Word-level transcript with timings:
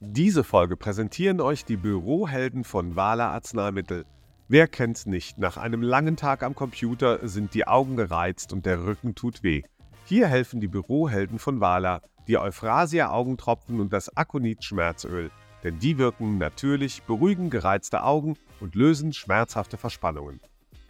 Diese 0.00 0.44
Folge 0.44 0.76
präsentieren 0.76 1.40
euch 1.40 1.64
die 1.64 1.76
Bürohelden 1.76 2.62
von 2.62 2.94
Wala 2.94 3.32
Arzneimittel. 3.32 4.04
Wer 4.46 4.68
kennt's 4.68 5.06
nicht? 5.06 5.38
Nach 5.38 5.56
einem 5.56 5.82
langen 5.82 6.16
Tag 6.16 6.44
am 6.44 6.54
Computer 6.54 7.26
sind 7.26 7.52
die 7.52 7.66
Augen 7.66 7.96
gereizt 7.96 8.52
und 8.52 8.64
der 8.64 8.84
Rücken 8.84 9.16
tut 9.16 9.42
weh. 9.42 9.64
Hier 10.04 10.28
helfen 10.28 10.60
die 10.60 10.68
Bürohelden 10.68 11.40
von 11.40 11.60
Wala, 11.60 12.00
die 12.28 12.38
Euphrasia 12.38 13.10
Augentropfen 13.10 13.80
und 13.80 13.92
das 13.92 14.16
Akonit 14.16 14.62
Schmerzöl. 14.62 15.32
Denn 15.64 15.80
die 15.80 15.98
wirken 15.98 16.38
natürlich, 16.38 17.02
beruhigen 17.02 17.50
gereizte 17.50 18.04
Augen 18.04 18.36
und 18.60 18.76
lösen 18.76 19.12
schmerzhafte 19.12 19.78
Verspannungen. 19.78 20.38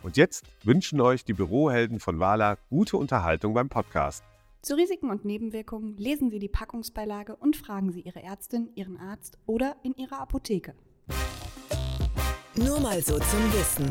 Und 0.03 0.19
jetzt 0.19 0.45
wünschen 0.65 1.01
euch 1.01 1.25
die 1.25 1.33
Bürohelden 1.33 1.99
von 1.99 2.21
Wala 2.21 2.59
gute 2.69 2.99
Unterhaltung 2.99 3.55
beim 3.55 3.71
Podcast. 3.71 4.23
Zu 4.61 4.75
Risiken 4.75 5.11
und 5.11 5.25
Nebenwirkungen 5.25 5.97
lesen 5.97 6.31
Sie 6.31 6.41
die 6.41 6.49
Packungsbeilage 6.49 7.37
und 7.37 7.57
fragen 7.57 7.93
Sie 7.93 8.01
Ihre 8.01 8.25
Ärztin, 8.25 8.71
Ihren 8.75 8.97
Arzt 8.97 9.39
oder 9.47 9.77
in 9.85 9.95
Ihrer 9.95 10.21
Apotheke. 10.21 10.75
Nur 12.57 12.81
mal 12.81 13.01
so 13.01 13.21
zum 13.21 13.53
Wissen. 13.53 13.89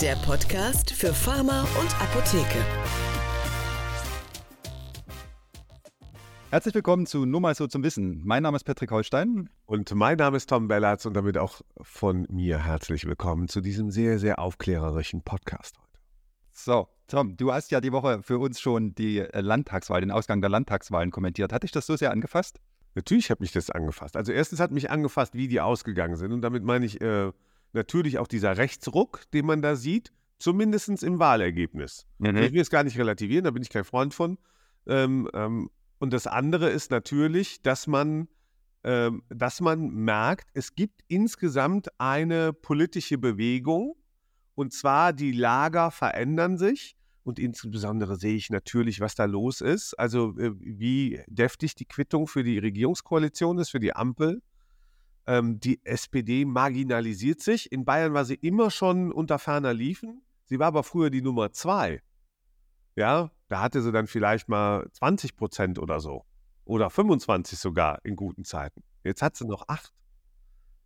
Der 0.00 0.16
Podcast 0.16 0.92
für 0.92 1.12
Pharma 1.12 1.60
und 1.78 2.00
Apotheke. 2.00 2.58
Herzlich 6.48 6.74
willkommen 6.74 7.04
zu 7.04 7.26
Nur 7.26 7.42
mal 7.42 7.54
so 7.54 7.66
zum 7.66 7.82
Wissen. 7.82 8.22
Mein 8.24 8.42
Name 8.42 8.56
ist 8.56 8.64
Patrick 8.64 8.90
Holstein. 8.90 9.50
Und 9.66 9.94
mein 9.94 10.16
Name 10.16 10.38
ist 10.38 10.48
Tom 10.48 10.68
Bellatz 10.68 11.04
und 11.04 11.14
damit 11.14 11.36
auch 11.36 11.60
von 11.82 12.26
mir 12.30 12.64
herzlich 12.64 13.04
willkommen 13.04 13.48
zu 13.48 13.60
diesem 13.60 13.90
sehr, 13.90 14.18
sehr 14.18 14.38
aufklärerischen 14.38 15.22
Podcast 15.22 15.76
heute. 15.78 15.91
So, 16.52 16.88
Tom, 17.08 17.36
du 17.36 17.52
hast 17.52 17.70
ja 17.70 17.80
die 17.80 17.92
Woche 17.92 18.22
für 18.22 18.38
uns 18.38 18.60
schon 18.60 18.94
die 18.94 19.18
äh, 19.18 19.40
Landtagswahl, 19.40 20.00
den 20.00 20.10
Ausgang 20.10 20.40
der 20.40 20.50
Landtagswahlen 20.50 21.10
kommentiert. 21.10 21.52
Hat 21.52 21.62
dich 21.62 21.72
das 21.72 21.86
so 21.86 21.96
sehr 21.96 22.10
angefasst? 22.10 22.60
Natürlich 22.94 23.30
hat 23.30 23.40
mich 23.40 23.52
das 23.52 23.70
angefasst. 23.70 24.16
Also 24.16 24.32
erstens 24.32 24.60
hat 24.60 24.70
mich 24.70 24.90
angefasst, 24.90 25.34
wie 25.34 25.48
die 25.48 25.60
ausgegangen 25.60 26.16
sind. 26.16 26.32
Und 26.32 26.42
damit 26.42 26.62
meine 26.62 26.84
ich 26.84 27.00
äh, 27.00 27.32
natürlich 27.72 28.18
auch 28.18 28.28
dieser 28.28 28.58
Rechtsruck, 28.58 29.22
den 29.32 29.46
man 29.46 29.62
da 29.62 29.76
sieht, 29.76 30.12
zumindest 30.38 31.02
im 31.02 31.18
Wahlergebnis. 31.18 32.06
Mhm. 32.18 32.36
Ich 32.36 32.52
will 32.52 32.60
es 32.60 32.70
gar 32.70 32.84
nicht 32.84 32.98
relativieren, 32.98 33.44
da 33.44 33.50
bin 33.50 33.62
ich 33.62 33.70
kein 33.70 33.84
Freund 33.84 34.12
von. 34.12 34.38
Ähm, 34.86 35.28
ähm, 35.32 35.70
und 35.98 36.12
das 36.12 36.26
andere 36.26 36.68
ist 36.68 36.90
natürlich, 36.90 37.62
dass 37.62 37.86
man, 37.86 38.28
ähm, 38.84 39.22
dass 39.28 39.60
man 39.60 39.88
merkt, 39.90 40.50
es 40.54 40.74
gibt 40.74 41.02
insgesamt 41.08 41.88
eine 42.00 42.52
politische 42.52 43.18
Bewegung, 43.18 43.94
und 44.54 44.72
zwar 44.72 45.12
die 45.12 45.32
Lager 45.32 45.90
verändern 45.90 46.58
sich. 46.58 46.96
Und 47.24 47.38
insbesondere 47.38 48.16
sehe 48.16 48.34
ich 48.34 48.50
natürlich, 48.50 49.00
was 49.00 49.14
da 49.14 49.26
los 49.26 49.60
ist. 49.60 49.94
Also 49.94 50.36
äh, 50.38 50.52
wie 50.58 51.22
deftig 51.28 51.74
die 51.76 51.84
Quittung 51.84 52.26
für 52.26 52.42
die 52.42 52.58
Regierungskoalition 52.58 53.58
ist, 53.58 53.70
für 53.70 53.80
die 53.80 53.94
Ampel. 53.94 54.42
Ähm, 55.26 55.60
die 55.60 55.80
SPD 55.84 56.44
marginalisiert 56.44 57.40
sich. 57.40 57.70
In 57.70 57.84
Bayern 57.84 58.12
war 58.12 58.24
sie 58.24 58.34
immer 58.34 58.70
schon 58.70 59.12
unter 59.12 59.38
ferner 59.38 59.72
Liefen. 59.72 60.22
Sie 60.46 60.58
war 60.58 60.66
aber 60.66 60.82
früher 60.82 61.10
die 61.10 61.22
Nummer 61.22 61.52
zwei. 61.52 62.02
Ja, 62.96 63.30
da 63.48 63.60
hatte 63.60 63.82
sie 63.82 63.92
dann 63.92 64.08
vielleicht 64.08 64.48
mal 64.48 64.88
20 64.92 65.36
Prozent 65.36 65.78
oder 65.78 66.00
so. 66.00 66.24
Oder 66.64 66.90
25 66.90 67.58
sogar 67.58 68.04
in 68.04 68.16
guten 68.16 68.44
Zeiten. 68.44 68.82
Jetzt 69.04 69.22
hat 69.22 69.36
sie 69.36 69.46
noch 69.46 69.68
acht. 69.68 69.92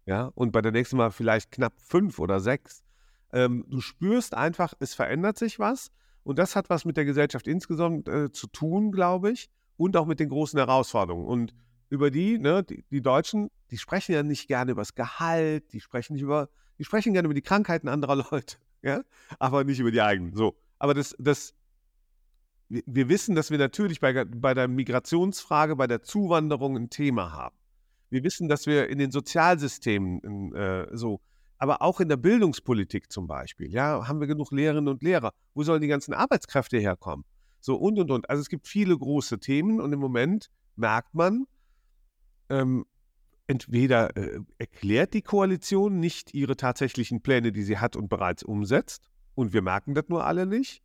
Ja, 0.05 0.31
und 0.34 0.53
bei 0.53 0.62
der 0.62 0.72
nächsten 0.72 0.97
Mal 0.97 1.11
vielleicht 1.11 1.50
knapp 1.50 1.72
fünf 1.81 2.19
oder 2.19 2.41
sechs. 2.41 2.84
Ähm, 3.33 3.65
du 3.69 3.81
spürst 3.81 4.35
einfach, 4.35 4.75
es 4.79 4.95
verändert 4.95 5.39
sich 5.39 5.59
was. 5.59 5.91
Und 6.23 6.39
das 6.39 6.57
hat 6.57 6.71
was 6.71 6.85
mit 6.85 6.97
der 6.97 7.05
Gesellschaft 7.05 7.47
insgesamt 7.47 8.09
äh, 8.09 8.33
zu 8.33 8.49
tun, 8.49 8.91
glaube 8.91 9.31
ich, 9.31 9.49
und 9.77 9.97
auch 9.97 10.07
mit 10.07 10.19
den 10.19 10.29
großen 10.29 10.59
Herausforderungen. 10.59 11.27
Und 11.27 11.55
über 11.89 12.11
die, 12.11 12.39
ne, 12.39 12.65
die, 12.65 12.85
die, 12.91 13.01
Deutschen, 13.01 13.49
die 13.71 13.79
sprechen 13.79 14.13
ja 14.13 14.23
nicht 14.23 14.49
gerne 14.49 14.73
über 14.73 14.81
das 14.81 14.95
Gehalt, 14.95 15.73
die 15.73 15.81
sprechen 15.81 16.15
nicht 16.15 16.23
über, 16.23 16.49
die 16.79 16.85
sprechen 16.85 17.13
gerne 17.13 17.27
über 17.27 17.35
die 17.35 17.43
Krankheiten 17.43 17.89
anderer 17.89 18.17
Leute, 18.31 18.57
ja, 18.83 19.03
aber 19.39 19.65
nicht 19.65 19.79
über 19.79 19.93
die 19.93 20.03
eigenen. 20.03 20.34
So. 20.34 20.56
Aber 20.79 20.95
das, 20.95 21.15
das, 21.19 21.55
wir, 22.69 23.09
wissen, 23.09 23.34
dass 23.34 23.50
wir 23.50 23.59
natürlich 23.59 24.00
bei, 24.00 24.25
bei 24.25 24.55
der 24.55 24.67
Migrationsfrage, 24.69 25.77
bei 25.77 25.87
der 25.87 26.03
Zuwanderung 26.03 26.77
ein 26.77 26.91
Thema 26.91 27.33
haben. 27.33 27.56
Wir 28.11 28.25
wissen, 28.25 28.49
dass 28.49 28.67
wir 28.67 28.89
in 28.89 28.99
den 28.99 29.11
Sozialsystemen 29.11 30.55
äh, 30.55 30.89
so 30.93 31.21
aber 31.59 31.83
auch 31.83 32.00
in 32.00 32.09
der 32.09 32.17
Bildungspolitik 32.17 33.11
zum 33.11 33.27
Beispiel, 33.27 33.72
ja, 33.72 34.06
haben 34.06 34.21
wir 34.21 34.27
genug 34.27 34.53
Lehrerinnen 34.53 34.89
und 34.89 35.03
Lehrer? 35.03 35.33
Wo 35.55 35.62
sollen 35.62 35.81
die 35.81 35.89
ganzen 35.89 36.15
Arbeitskräfte 36.15 36.78
herkommen? 36.78 37.25
So 37.61 37.77
und 37.77 37.99
und 37.99 38.11
und. 38.11 38.31
Also 38.31 38.41
es 38.41 38.49
gibt 38.49 38.69
viele 38.69 38.97
große 38.97 39.39
Themen 39.39 39.81
und 39.81 39.93
im 39.93 39.99
Moment 39.99 40.50
merkt 40.77 41.15
man, 41.15 41.47
ähm, 42.49 42.84
entweder 43.47 44.17
äh, 44.17 44.41
erklärt 44.59 45.15
die 45.15 45.22
Koalition 45.22 45.99
nicht 45.99 46.34
ihre 46.34 46.56
tatsächlichen 46.56 47.22
Pläne, 47.22 47.53
die 47.53 47.62
sie 47.62 47.78
hat 47.78 47.97
und 47.97 48.09
bereits 48.09 48.43
umsetzt, 48.43 49.09
und 49.34 49.53
wir 49.53 49.62
merken 49.62 49.94
das 49.94 50.09
nur 50.09 50.25
alle 50.25 50.47
nicht, 50.47 50.83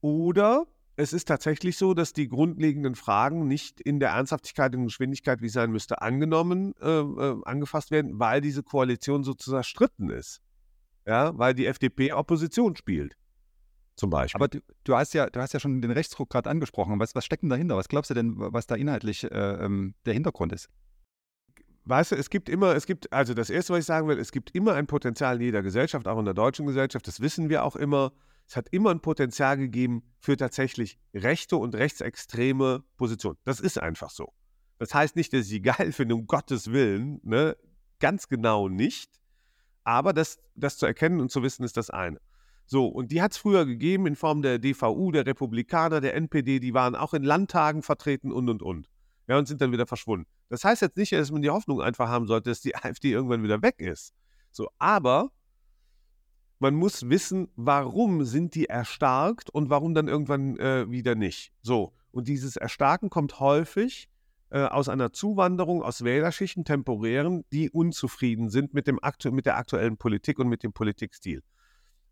oder 0.00 0.66
es 0.96 1.12
ist 1.12 1.28
tatsächlich 1.28 1.76
so, 1.76 1.92
dass 1.92 2.14
die 2.14 2.26
grundlegenden 2.26 2.94
Fragen 2.94 3.46
nicht 3.46 3.80
in 3.80 4.00
der 4.00 4.10
Ernsthaftigkeit 4.10 4.74
und 4.74 4.84
Geschwindigkeit, 4.84 5.42
wie 5.42 5.46
es 5.46 5.52
sein 5.52 5.70
müsste, 5.70 6.00
angenommen, 6.00 6.74
äh, 6.80 6.88
äh, 6.88 7.40
angefasst 7.44 7.90
werden, 7.90 8.18
weil 8.18 8.40
diese 8.40 8.62
Koalition 8.62 9.22
so 9.22 9.34
zerstritten 9.34 10.08
ist. 10.08 10.40
Ja, 11.06 11.38
weil 11.38 11.54
die 11.54 11.66
FDP 11.66 12.12
Opposition 12.12 12.74
spielt. 12.74 13.14
Zum 13.94 14.10
Beispiel. 14.10 14.38
Aber 14.38 14.48
du, 14.48 14.60
du, 14.84 14.96
hast 14.96 15.14
ja, 15.14 15.30
du 15.30 15.40
hast 15.40 15.54
ja 15.54 15.60
schon 15.60 15.80
den 15.80 15.90
Rechtsdruck 15.90 16.30
gerade 16.30 16.50
angesprochen. 16.50 16.98
Was, 16.98 17.14
was 17.14 17.24
steckt 17.24 17.42
denn 17.42 17.50
dahinter? 17.50 17.76
Was 17.76 17.88
glaubst 17.88 18.10
du 18.10 18.14
denn, 18.14 18.34
was 18.36 18.66
da 18.66 18.74
inhaltlich 18.74 19.24
äh, 19.24 19.28
ähm, 19.28 19.94
der 20.04 20.14
Hintergrund 20.14 20.52
ist? 20.52 20.68
Weißt 21.84 22.12
du, 22.12 22.16
es 22.16 22.30
gibt 22.30 22.48
immer, 22.48 22.74
es 22.74 22.86
gibt, 22.86 23.12
also 23.12 23.32
das 23.32 23.48
Erste, 23.48 23.72
was 23.72 23.80
ich 23.80 23.86
sagen 23.86 24.08
will, 24.08 24.18
es 24.18 24.32
gibt 24.32 24.50
immer 24.54 24.74
ein 24.74 24.88
Potenzial 24.88 25.36
in 25.36 25.42
jeder 25.42 25.62
Gesellschaft, 25.62 26.08
auch 26.08 26.18
in 26.18 26.24
der 26.24 26.34
deutschen 26.34 26.66
Gesellschaft, 26.66 27.06
das 27.06 27.20
wissen 27.20 27.48
wir 27.48 27.62
auch 27.64 27.76
immer, 27.76 28.12
es 28.46 28.56
hat 28.56 28.68
immer 28.70 28.90
ein 28.90 29.00
Potenzial 29.00 29.56
gegeben 29.56 30.02
für 30.18 30.36
tatsächlich 30.36 30.98
rechte 31.12 31.56
und 31.56 31.74
rechtsextreme 31.74 32.84
Positionen. 32.96 33.38
Das 33.44 33.60
ist 33.60 33.78
einfach 33.78 34.10
so. 34.10 34.32
Das 34.78 34.94
heißt 34.94 35.16
nicht, 35.16 35.32
dass 35.32 35.42
ich 35.42 35.48
sie 35.48 35.62
geil 35.62 35.92
finde, 35.92 36.14
um 36.14 36.26
Gottes 36.26 36.70
Willen, 36.70 37.20
ne? 37.22 37.56
ganz 37.98 38.28
genau 38.28 38.68
nicht. 38.68 39.10
Aber 39.84 40.12
das, 40.12 40.38
das 40.54 40.78
zu 40.78 40.86
erkennen 40.86 41.20
und 41.20 41.30
zu 41.30 41.42
wissen, 41.42 41.64
ist 41.64 41.76
das 41.76 41.90
eine. 41.90 42.20
So, 42.66 42.86
und 42.86 43.12
die 43.12 43.22
hat 43.22 43.32
es 43.32 43.38
früher 43.38 43.64
gegeben 43.64 44.06
in 44.06 44.16
Form 44.16 44.42
der 44.42 44.58
DVU, 44.58 45.12
der 45.12 45.24
Republikaner, 45.24 46.00
der 46.00 46.14
NPD, 46.14 46.58
die 46.58 46.74
waren 46.74 46.96
auch 46.96 47.14
in 47.14 47.22
Landtagen 47.22 47.82
vertreten 47.82 48.32
und 48.32 48.48
und 48.48 48.62
und. 48.62 48.88
Ja, 49.28 49.38
und 49.38 49.46
sind 49.46 49.60
dann 49.60 49.72
wieder 49.72 49.86
verschwunden. 49.86 50.26
Das 50.48 50.64
heißt 50.64 50.82
jetzt 50.82 50.96
nicht, 50.96 51.12
dass 51.12 51.30
man 51.30 51.42
die 51.42 51.50
Hoffnung 51.50 51.80
einfach 51.80 52.08
haben 52.08 52.26
sollte, 52.26 52.50
dass 52.50 52.60
die 52.60 52.74
AfD 52.84 53.12
irgendwann 53.12 53.42
wieder 53.42 53.62
weg 53.62 53.80
ist. 53.80 54.14
So, 54.50 54.68
aber 54.78 55.30
man 56.58 56.74
muss 56.74 57.08
wissen, 57.08 57.48
warum 57.56 58.24
sind 58.24 58.54
die 58.54 58.66
erstarkt 58.66 59.50
und 59.50 59.70
warum 59.70 59.94
dann 59.94 60.08
irgendwann 60.08 60.56
äh, 60.58 60.90
wieder 60.90 61.14
nicht. 61.14 61.52
So, 61.62 61.92
und 62.12 62.28
dieses 62.28 62.56
Erstarken 62.56 63.10
kommt 63.10 63.40
häufig 63.40 64.08
äh, 64.50 64.60
aus 64.60 64.88
einer 64.88 65.12
Zuwanderung 65.12 65.82
aus 65.82 66.02
Wählerschichten, 66.02 66.64
temporären, 66.64 67.44
die 67.52 67.70
unzufrieden 67.70 68.48
sind 68.48 68.72
mit, 68.74 68.86
dem 68.86 69.02
aktu 69.02 69.30
mit 69.32 69.46
der 69.46 69.56
aktuellen 69.56 69.98
Politik 69.98 70.38
und 70.38 70.48
mit 70.48 70.62
dem 70.62 70.72
Politikstil. 70.72 71.42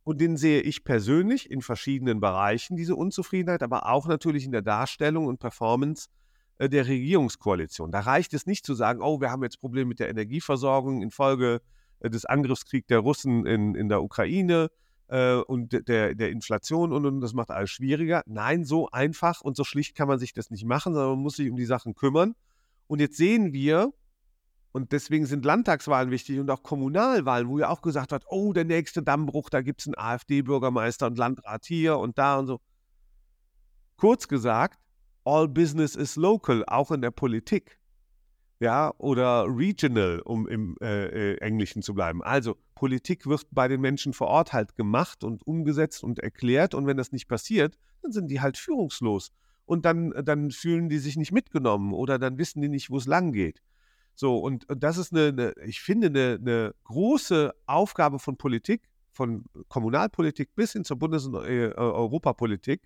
Und 0.03 0.21
den 0.21 0.37
sehe 0.37 0.61
ich 0.61 0.85
persönlich 0.85 1.51
in 1.51 1.63
verschiedenen 1.63 2.21
Bereichen, 2.21 2.77
diese 2.77 2.95
Unzufriedenheit, 2.97 3.63
aber 3.63 3.89
auch 3.89 4.07
natürlich 4.07 4.45
in 4.45 4.53
der 4.53 4.61
Darstellung 4.61 5.27
und 5.27 5.39
Performance 5.39 6.09
äh, 6.59 6.69
der 6.69 6.87
Regierungskoalition. 6.87 7.91
Da 7.91 8.01
reicht 8.01 8.35
es 8.35 8.45
nicht 8.45 8.67
zu 8.67 8.75
sagen, 8.75 9.01
oh, 9.01 9.23
wir 9.23 9.31
haben 9.31 9.43
jetzt 9.43 9.61
Probleme 9.61 9.89
mit 9.89 10.01
der 10.01 10.11
Energieversorgung 10.11 11.01
infolge 11.01 11.55
äh, 11.55 11.61
des 12.03 12.25
Angriffskriegs 12.25 12.87
der 12.87 12.99
Russen 12.99 13.47
in, 13.47 13.75
in 13.75 13.89
der 13.89 14.03
Ukraine 14.03 14.71
äh, 15.09 15.37
und 15.37 15.89
der, 15.89 16.15
der 16.15 16.31
Inflation 16.31 16.93
und, 16.93 17.07
und 17.07 17.21
das 17.21 17.33
macht 17.33 17.51
alles 17.51 17.71
schwieriger. 17.71 18.23
Nein, 18.27 18.65
so 18.65 18.89
einfach 18.91 19.41
und 19.41 19.57
so 19.57 19.65
schlicht 19.65 19.97
kann 19.97 20.09
man 20.09 20.19
sich 20.19 20.33
das 20.33 20.51
nicht 20.51 20.65
machen, 20.65 20.95
sondern 20.95 21.13
man 21.13 21.23
muss 21.23 21.37
sich 21.37 21.51
um 21.51 21.57
die 21.57 21.65
Sachen 21.65 21.95
kümmern. 21.95 22.35
Und 22.87 23.01
jetzt 23.01 23.17
sehen 23.17 23.53
wir, 23.53 23.93
und 24.73 24.91
deswegen 24.91 25.25
sind 25.27 25.45
Landtagswahlen 25.45 26.11
wichtig 26.11 26.41
und 26.41 26.51
auch 26.51 26.65
Kommunalwahlen, 26.65 27.49
wo 27.49 27.61
ja 27.61 27.69
auch 27.69 27.81
gesagt 27.81 28.11
wird, 28.11 28.25
oh, 28.27 28.53
der 28.53 28.65
nächste 28.65 29.05
Dammbruch, 29.05 29.49
da 29.49 29.63
gibt 29.63 29.81
es 29.81 29.87
einen 29.87 29.97
AfD-Bürgermeister 29.97 31.07
und 31.07 31.17
Landrat 31.17 31.65
hier 31.65 31.99
und 31.99 32.19
da 32.19 32.41
und 32.41 32.49
so. 32.49 32.61
Kurz 33.97 34.27
gesagt, 34.27 34.81
all 35.25 35.47
business 35.47 35.95
is 35.95 36.17
local, 36.17 36.65
auch 36.67 36.91
in 36.91 37.03
der 37.03 37.13
Politik 37.13 37.79
ja, 38.61 38.93
oder 38.99 39.47
regional, 39.49 40.21
um 40.21 40.47
im 40.47 40.77
äh, 40.81 41.33
äh, 41.33 41.39
Englischen 41.39 41.83
zu 41.83 41.95
bleiben. 41.95 42.23
Also 42.23 42.57
Politik 42.75 43.27
wird 43.27 43.47
bei 43.51 43.69
den 43.69 43.81
Menschen 43.81 44.13
vor 44.13 44.29
Ort 44.29 44.53
halt 44.53 44.77
gemacht 44.77 45.25
und 45.25 45.47
umgesetzt 45.47 46.05
und 46.05 46.19
erklärt 46.19 46.75
und 46.75 46.87
wenn 46.87 46.97
das 46.97 47.13
nicht 47.13 47.29
passiert, 47.29 47.77
dann 48.03 48.13
sind 48.13 48.29
die 48.29 48.41
halt 48.41 48.57
führungslos 48.57 49.33
und 49.67 49.85
dann, 49.85 50.13
dann 50.25 50.51
fühlen 50.51 50.89
die 50.89 50.99
sich 50.99 51.17
nicht 51.17 51.33
mitgenommen 51.33 51.93
oder 51.93 52.19
dann 52.19 52.39
wissen 52.39 52.61
die 52.61 52.69
nicht, 52.69 52.91
wo 52.91 52.99
es 52.99 53.07
lang 53.07 53.33
geht. 53.33 53.61
So, 54.15 54.39
und, 54.39 54.69
und 54.71 54.83
das 54.83 54.97
ist 54.97 55.13
eine, 55.13 55.29
eine 55.29 55.55
ich 55.67 55.81
finde, 55.81 56.07
eine, 56.07 56.39
eine, 56.41 56.75
große 56.85 57.53
Aufgabe 57.67 58.19
von 58.21 58.37
Politik, 58.37 58.89
von 59.11 59.45
Kommunalpolitik 59.69 60.55
bis 60.55 60.73
hin 60.73 60.85
zur 60.85 60.99
Bundes- 60.99 61.27
und 61.27 61.35
äh, 61.35 61.73
Europapolitik, 61.75 62.83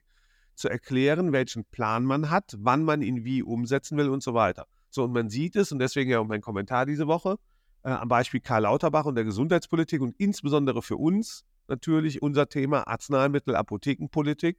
zu 0.55 0.69
erklären, 0.69 1.33
welchen 1.33 1.65
Plan 1.67 2.05
man 2.05 2.31
hat, 2.31 2.57
wann 2.59 2.83
man 2.83 3.03
ihn 3.03 3.25
wie 3.25 3.43
umsetzen 3.43 3.97
will 3.97 4.09
und 4.09 4.23
so 4.23 4.35
weiter. 4.35 4.67
So, 4.99 5.05
und 5.05 5.13
man 5.13 5.31
sieht 5.31 5.55
es, 5.55 5.71
und 5.71 5.79
deswegen 5.79 6.11
ja 6.11 6.19
auch 6.19 6.27
mein 6.27 6.41
Kommentar 6.41 6.85
diese 6.85 7.07
Woche, 7.07 7.39
äh, 7.85 7.91
am 7.91 8.09
Beispiel 8.09 8.41
Karl 8.41 8.63
Lauterbach 8.63 9.05
und 9.05 9.15
der 9.15 9.23
Gesundheitspolitik 9.23 10.01
und 10.01 10.17
insbesondere 10.19 10.83
für 10.83 10.97
uns 10.97 11.45
natürlich 11.69 12.21
unser 12.21 12.49
Thema 12.49 12.89
Arzneimittel, 12.89 13.55
Apothekenpolitik, 13.55 14.59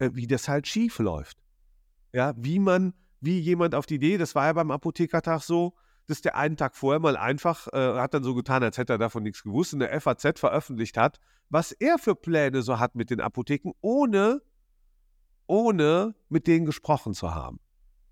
äh, 0.00 0.10
wie 0.12 0.26
das 0.26 0.48
halt 0.48 0.66
schief 0.66 0.98
läuft. 0.98 1.38
Ja, 2.12 2.34
wie 2.36 2.58
man, 2.58 2.94
wie 3.20 3.38
jemand 3.38 3.76
auf 3.76 3.86
die 3.86 3.94
Idee, 3.94 4.18
das 4.18 4.34
war 4.34 4.46
ja 4.46 4.54
beim 4.54 4.72
Apothekertag 4.72 5.42
so, 5.42 5.74
dass 6.08 6.20
der 6.20 6.34
einen 6.34 6.56
Tag 6.56 6.74
vorher 6.74 6.98
mal 6.98 7.16
einfach, 7.16 7.68
äh, 7.72 7.94
hat 8.00 8.12
dann 8.12 8.24
so 8.24 8.34
getan, 8.34 8.64
als 8.64 8.76
hätte 8.76 8.94
er 8.94 8.98
davon 8.98 9.22
nichts 9.22 9.44
gewusst, 9.44 9.72
in 9.72 9.78
der 9.78 10.00
FAZ 10.00 10.40
veröffentlicht 10.40 10.96
hat, 10.96 11.20
was 11.48 11.70
er 11.70 11.98
für 12.00 12.16
Pläne 12.16 12.62
so 12.62 12.80
hat 12.80 12.96
mit 12.96 13.10
den 13.10 13.20
Apotheken, 13.20 13.70
ohne, 13.80 14.42
ohne 15.46 16.16
mit 16.28 16.48
denen 16.48 16.66
gesprochen 16.66 17.14
zu 17.14 17.32
haben, 17.36 17.60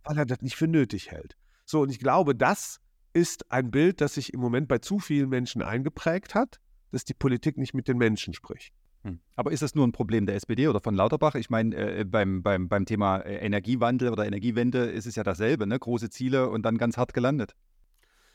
weil 0.04 0.18
er 0.18 0.26
das 0.26 0.42
nicht 0.42 0.56
für 0.56 0.68
nötig 0.68 1.10
hält. 1.10 1.36
So, 1.64 1.82
und 1.82 1.90
ich 1.90 1.98
glaube, 1.98 2.34
das 2.34 2.80
ist 3.12 3.50
ein 3.52 3.70
Bild, 3.70 4.00
das 4.00 4.14
sich 4.14 4.32
im 4.32 4.40
Moment 4.40 4.68
bei 4.68 4.78
zu 4.78 4.98
vielen 4.98 5.28
Menschen 5.28 5.62
eingeprägt 5.62 6.34
hat, 6.34 6.60
dass 6.90 7.04
die 7.04 7.14
Politik 7.14 7.56
nicht 7.56 7.74
mit 7.74 7.88
den 7.88 7.98
Menschen 7.98 8.34
spricht. 8.34 8.72
Hm. 9.04 9.18
Aber 9.36 9.50
ist 9.52 9.62
das 9.62 9.74
nur 9.74 9.86
ein 9.86 9.92
Problem 9.92 10.26
der 10.26 10.36
SPD 10.36 10.68
oder 10.68 10.80
von 10.80 10.94
Lauterbach? 10.94 11.34
Ich 11.34 11.50
meine, 11.50 11.74
äh, 11.74 12.04
beim, 12.04 12.42
beim, 12.42 12.68
beim 12.68 12.86
Thema 12.86 13.18
äh, 13.18 13.36
Energiewandel 13.44 14.10
oder 14.10 14.26
Energiewende 14.26 14.84
ist 14.84 15.06
es 15.06 15.16
ja 15.16 15.24
dasselbe, 15.24 15.66
ne? 15.66 15.78
große 15.78 16.10
Ziele 16.10 16.48
und 16.48 16.62
dann 16.62 16.78
ganz 16.78 16.96
hart 16.96 17.12
gelandet. 17.12 17.54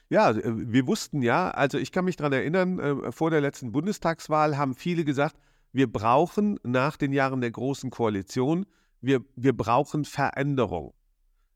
Ja, 0.10 0.32
äh, 0.32 0.42
wir 0.44 0.88
wussten 0.88 1.22
ja, 1.22 1.52
also 1.52 1.78
ich 1.78 1.92
kann 1.92 2.06
mich 2.06 2.18
daran 2.18 2.34
erinnern, 2.34 2.80
äh, 2.80 3.12
vor 3.12 3.30
der 3.30 3.42
letzten 3.42 3.72
Bundestagswahl 3.72 4.58
haben 4.58 4.76
viele 4.76 5.06
gesagt, 5.06 5.38
wir 5.72 5.92
brauchen 5.92 6.60
nach 6.64 6.98
den 6.98 7.14
Jahren 7.14 7.42
der 7.42 7.52
Großen 7.52 7.90
Koalition, 7.90 8.66
wir, 9.02 9.22
wir 9.36 9.56
brauchen 9.56 10.06
Veränderung. 10.06 10.94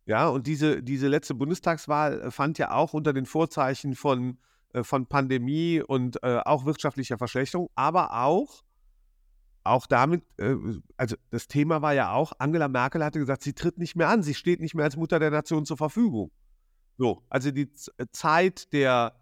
Ja, 0.06 0.28
und 0.28 0.48
diese, 0.48 0.82
diese 0.82 1.08
letzte 1.08 1.36
Bundestagswahl 1.36 2.22
äh, 2.22 2.32
fand 2.32 2.58
ja 2.58 2.72
auch 2.72 2.94
unter 2.94 3.14
den 3.14 3.26
Vorzeichen 3.26 3.96
von, 3.96 4.40
von 4.82 5.06
Pandemie 5.06 5.82
und 5.82 6.24
äh, 6.24 6.40
auch 6.46 6.66
wirtschaftlicher 6.66 7.18
Verschlechterung, 7.18 7.70
aber 7.76 8.24
auch, 8.24 8.64
auch 9.64 9.86
damit, 9.86 10.24
äh, 10.38 10.56
also 10.98 11.16
das 11.30 11.48
Thema 11.48 11.82
war 11.82 11.94
ja 11.94 12.14
auch, 12.14 12.34
Angela 12.40 12.68
Merkel 12.68 13.04
hatte 13.04 13.20
gesagt, 13.20 13.44
sie 13.44 13.54
tritt 13.54 13.78
nicht 13.78 13.96
mehr 13.96 14.10
an, 14.10 14.24
sie 14.24 14.34
steht 14.34 14.60
nicht 14.60 14.74
mehr 14.74 14.86
als 14.86 14.98
Mutter 14.98 15.20
der 15.20 15.32
Nation 15.32 15.66
zur 15.66 15.78
Verfügung. 15.78 16.32
So, 16.98 17.24
also 17.30 17.52
die 17.52 17.72
äh, 17.98 18.06
Zeit 18.12 18.74
der, 18.74 19.16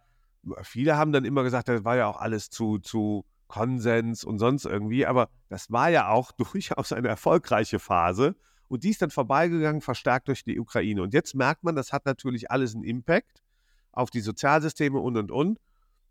viele 0.61 0.97
haben 0.97 1.11
dann 1.11 1.25
immer 1.25 1.43
gesagt, 1.43 1.67
das 1.67 1.83
war 1.83 1.97
ja 1.97 2.07
auch 2.07 2.17
alles 2.17 2.49
zu, 2.49 2.79
zu 2.79 3.25
Konsens 3.47 4.23
und 4.23 4.39
sonst 4.39 4.65
irgendwie, 4.65 5.05
aber 5.05 5.29
das 5.49 5.71
war 5.71 5.89
ja 5.89 6.09
auch 6.09 6.31
durchaus 6.53 6.93
eine 6.93 7.07
erfolgreiche 7.07 7.79
Phase 7.79 8.35
und 8.69 8.83
die 8.83 8.91
ist 8.91 9.01
dann 9.01 9.09
vorbeigegangen, 9.09 9.81
verstärkt 9.81 10.27
durch 10.29 10.43
die 10.43 10.59
Ukraine. 10.59 11.01
Und 11.01 11.13
jetzt 11.13 11.35
merkt 11.35 11.63
man, 11.63 11.75
das 11.75 11.91
hat 11.91 12.05
natürlich 12.05 12.49
alles 12.49 12.75
einen 12.75 12.83
Impact 12.83 13.43
auf 13.91 14.09
die 14.09 14.21
Sozialsysteme 14.21 14.99
und 14.99 15.17
und 15.17 15.31
und. 15.31 15.59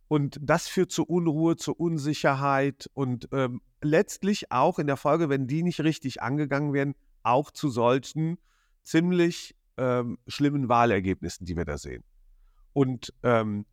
Und 0.09 0.39
das 0.43 0.69
führt 0.69 0.91
zu 0.91 1.05
Unruhe, 1.05 1.57
zu 1.57 1.75
Unsicherheit 1.75 2.91
und 2.95 3.29
ähm, 3.33 3.61
letztlich 3.83 4.51
auch 4.51 4.79
in 4.79 4.87
der 4.87 4.97
Folge, 4.97 5.29
wenn 5.29 5.47
die 5.47 5.63
nicht 5.63 5.81
richtig 5.81 6.23
angegangen 6.23 6.73
werden, 6.73 6.95
auch 7.23 7.51
zu 7.51 7.69
solchen 7.69 8.39
ziemlich 8.83 9.55
ähm, 9.77 10.19
schlimmen 10.27 10.69
Wahlergebnissen, 10.69 11.47
die 11.47 11.57
wir 11.57 11.65
da 11.65 11.79
sehen. 11.79 12.05
Und, 12.73 13.13
ähm, 13.23 13.67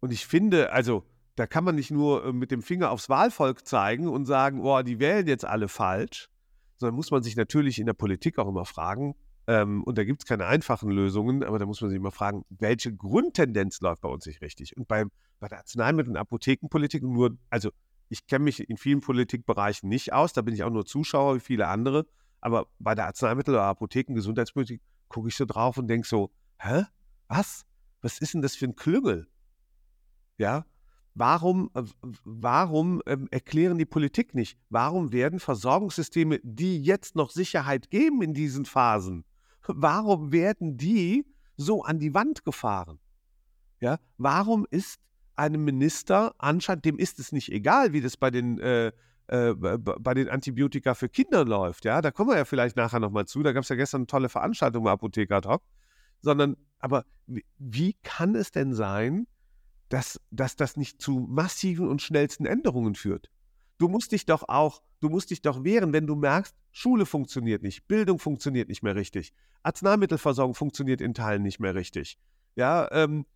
und 0.00 0.12
ich 0.12 0.26
finde, 0.26 0.72
also 0.72 1.04
da 1.34 1.46
kann 1.46 1.64
man 1.64 1.74
nicht 1.74 1.90
nur 1.90 2.24
äh, 2.24 2.32
mit 2.32 2.50
dem 2.50 2.62
Finger 2.62 2.90
aufs 2.90 3.08
Wahlvolk 3.08 3.66
zeigen 3.66 4.08
und 4.08 4.26
sagen, 4.26 4.62
boah, 4.62 4.82
die 4.82 5.00
wählen 5.00 5.26
jetzt 5.26 5.44
alle 5.44 5.68
falsch, 5.68 6.28
sondern 6.76 6.96
muss 6.96 7.10
man 7.10 7.22
sich 7.22 7.36
natürlich 7.36 7.78
in 7.78 7.86
der 7.86 7.94
Politik 7.94 8.38
auch 8.38 8.48
immer 8.48 8.64
fragen, 8.64 9.14
ähm, 9.46 9.84
und 9.84 9.98
da 9.98 10.04
gibt 10.04 10.22
es 10.22 10.26
keine 10.26 10.46
einfachen 10.46 10.90
Lösungen, 10.90 11.42
aber 11.44 11.58
da 11.58 11.66
muss 11.66 11.80
man 11.80 11.90
sich 11.90 11.98
immer 11.98 12.10
fragen, 12.10 12.44
welche 12.48 12.94
Grundtendenz 12.94 13.80
läuft 13.80 14.00
bei 14.00 14.08
uns 14.08 14.24
nicht 14.26 14.40
richtig? 14.40 14.76
Und 14.76 14.88
beim, 14.88 15.10
bei 15.38 15.48
der 15.48 15.58
Arzneimittel- 15.58 16.10
und 16.10 16.16
Apothekenpolitik 16.16 17.02
nur, 17.02 17.36
also 17.50 17.70
ich 18.08 18.26
kenne 18.26 18.44
mich 18.44 18.68
in 18.68 18.76
vielen 18.76 19.00
Politikbereichen 19.00 19.88
nicht 19.88 20.12
aus, 20.12 20.32
da 20.32 20.42
bin 20.42 20.54
ich 20.54 20.62
auch 20.62 20.70
nur 20.70 20.86
Zuschauer 20.86 21.36
wie 21.36 21.40
viele 21.40 21.68
andere, 21.68 22.06
aber 22.40 22.66
bei 22.78 22.94
der 22.94 23.06
Arzneimittel- 23.06 23.54
oder 23.54 23.64
Apotheken-Gesundheitspolitik 23.64 24.80
gucke 25.08 25.28
ich 25.28 25.36
so 25.36 25.44
drauf 25.44 25.76
und 25.76 25.88
denke 25.88 26.06
so, 26.06 26.30
hä? 26.58 26.84
Was? 27.28 27.64
Was 28.00 28.18
ist 28.18 28.34
denn 28.34 28.42
das 28.42 28.54
für 28.54 28.66
ein 28.66 28.76
Klüngel? 28.76 29.26
Ja, 30.36 30.66
warum, 31.14 31.70
äh, 31.74 31.82
warum 32.24 33.02
ähm, 33.06 33.28
erklären 33.30 33.78
die 33.78 33.84
Politik 33.84 34.34
nicht? 34.34 34.58
Warum 34.68 35.12
werden 35.12 35.40
Versorgungssysteme, 35.40 36.40
die 36.42 36.82
jetzt 36.82 37.16
noch 37.16 37.30
Sicherheit 37.30 37.90
geben 37.90 38.22
in 38.22 38.34
diesen 38.34 38.64
Phasen, 38.64 39.24
warum 39.66 40.32
werden 40.32 40.76
die 40.76 41.26
so 41.56 41.82
an 41.82 41.98
die 41.98 42.14
Wand 42.14 42.44
gefahren? 42.44 42.98
Ja, 43.80 43.98
warum 44.18 44.66
ist 44.70 45.00
einem 45.36 45.64
Minister 45.64 46.34
anscheinend, 46.38 46.84
dem 46.84 46.98
ist 46.98 47.18
es 47.18 47.32
nicht 47.32 47.50
egal, 47.50 47.92
wie 47.92 48.00
das 48.00 48.16
bei 48.16 48.30
den 48.30 48.58
äh, 48.60 48.92
äh, 49.26 49.54
bei 49.54 50.12
den 50.12 50.28
Antibiotika 50.28 50.94
für 50.94 51.08
Kinder 51.08 51.46
läuft. 51.46 51.86
Ja, 51.86 52.02
da 52.02 52.10
kommen 52.10 52.30
wir 52.30 52.36
ja 52.36 52.44
vielleicht 52.44 52.76
nachher 52.76 53.00
nochmal 53.00 53.24
zu. 53.24 53.42
Da 53.42 53.52
gab 53.52 53.62
es 53.62 53.70
ja 53.70 53.76
gestern 53.76 54.02
eine 54.02 54.06
tolle 54.06 54.28
Veranstaltung 54.28 54.84
bei 54.84 54.90
Apotheker 54.90 55.40
Talk. 55.40 55.62
Sondern, 56.20 56.56
aber 56.78 57.04
wie 57.58 57.94
kann 58.02 58.34
es 58.34 58.50
denn 58.50 58.74
sein, 58.74 59.26
dass, 59.88 60.20
dass 60.30 60.56
das 60.56 60.76
nicht 60.76 61.00
zu 61.00 61.20
massiven 61.28 61.88
und 61.88 62.02
schnellsten 62.02 62.46
Änderungen 62.46 62.94
führt? 62.94 63.30
Du 63.78 63.88
musst 63.88 64.12
dich 64.12 64.26
doch 64.26 64.48
auch, 64.48 64.82
du 65.00 65.08
musst 65.08 65.30
dich 65.30 65.42
doch 65.42 65.64
wehren, 65.64 65.92
wenn 65.92 66.06
du 66.06 66.14
merkst, 66.14 66.54
Schule 66.70 67.06
funktioniert 67.06 67.62
nicht, 67.62 67.86
Bildung 67.86 68.18
funktioniert 68.18 68.68
nicht 68.68 68.82
mehr 68.82 68.94
richtig, 68.94 69.32
Arzneimittelversorgung 69.62 70.54
funktioniert 70.54 71.00
in 71.00 71.14
Teilen 71.14 71.42
nicht 71.42 71.60
mehr 71.60 71.74
richtig. 71.74 72.18
Ja, 72.56 72.90
ähm, 72.92 73.26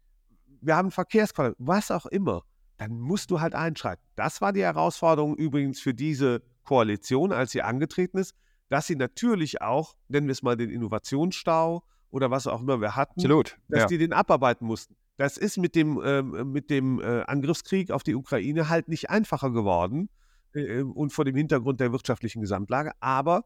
wir 0.61 0.77
haben 0.77 0.91
Verkehrsqualität, 0.91 1.57
was 1.59 1.91
auch 1.91 2.07
immer 2.07 2.45
dann 2.79 2.99
musst 3.01 3.31
du 3.31 3.41
halt 3.41 3.55
einschreiten. 3.55 4.03
Das 4.15 4.41
war 4.41 4.53
die 4.53 4.63
Herausforderung 4.63 5.37
übrigens 5.37 5.81
für 5.81 5.93
diese 5.93 6.43
Koalition, 6.63 7.33
als 7.33 7.51
sie 7.51 7.63
angetreten 7.63 8.19
ist, 8.19 8.35
dass 8.69 8.87
sie 8.87 8.97
natürlich 8.97 9.61
auch, 9.61 9.97
nennen 10.09 10.29
wir 10.29 10.33
es 10.33 10.43
mal 10.43 10.57
den 10.57 10.71
Innovationsstau 10.71 11.83
oder 12.11 12.31
was 12.31 12.47
auch 12.47 12.63
immer 12.63 12.81
wir 12.81 12.97
hatten, 12.97 13.21
Absolut, 13.21 13.59
dass 13.69 13.83
ja. 13.83 13.87
die 13.89 13.99
den 13.99 14.13
abarbeiten 14.13 14.67
mussten. 14.67 14.97
Das 15.19 15.37
ist 15.37 15.59
mit 15.59 15.75
dem, 15.75 16.01
ähm, 16.03 16.53
mit 16.53 16.71
dem 16.71 17.01
äh, 17.01 17.23
Angriffskrieg 17.27 17.91
auf 17.91 18.03
die 18.03 18.15
Ukraine 18.15 18.71
halt 18.71 18.89
nicht 18.89 19.11
einfacher 19.11 19.51
geworden 19.51 20.09
äh, 20.55 20.81
und 20.83 21.13
vor 21.13 21.27
dem 21.27 21.37
Hintergrund 21.37 21.81
der 21.81 21.93
wirtschaftlichen 21.93 22.41
Gesamtlage, 22.41 22.93
aber 23.01 23.45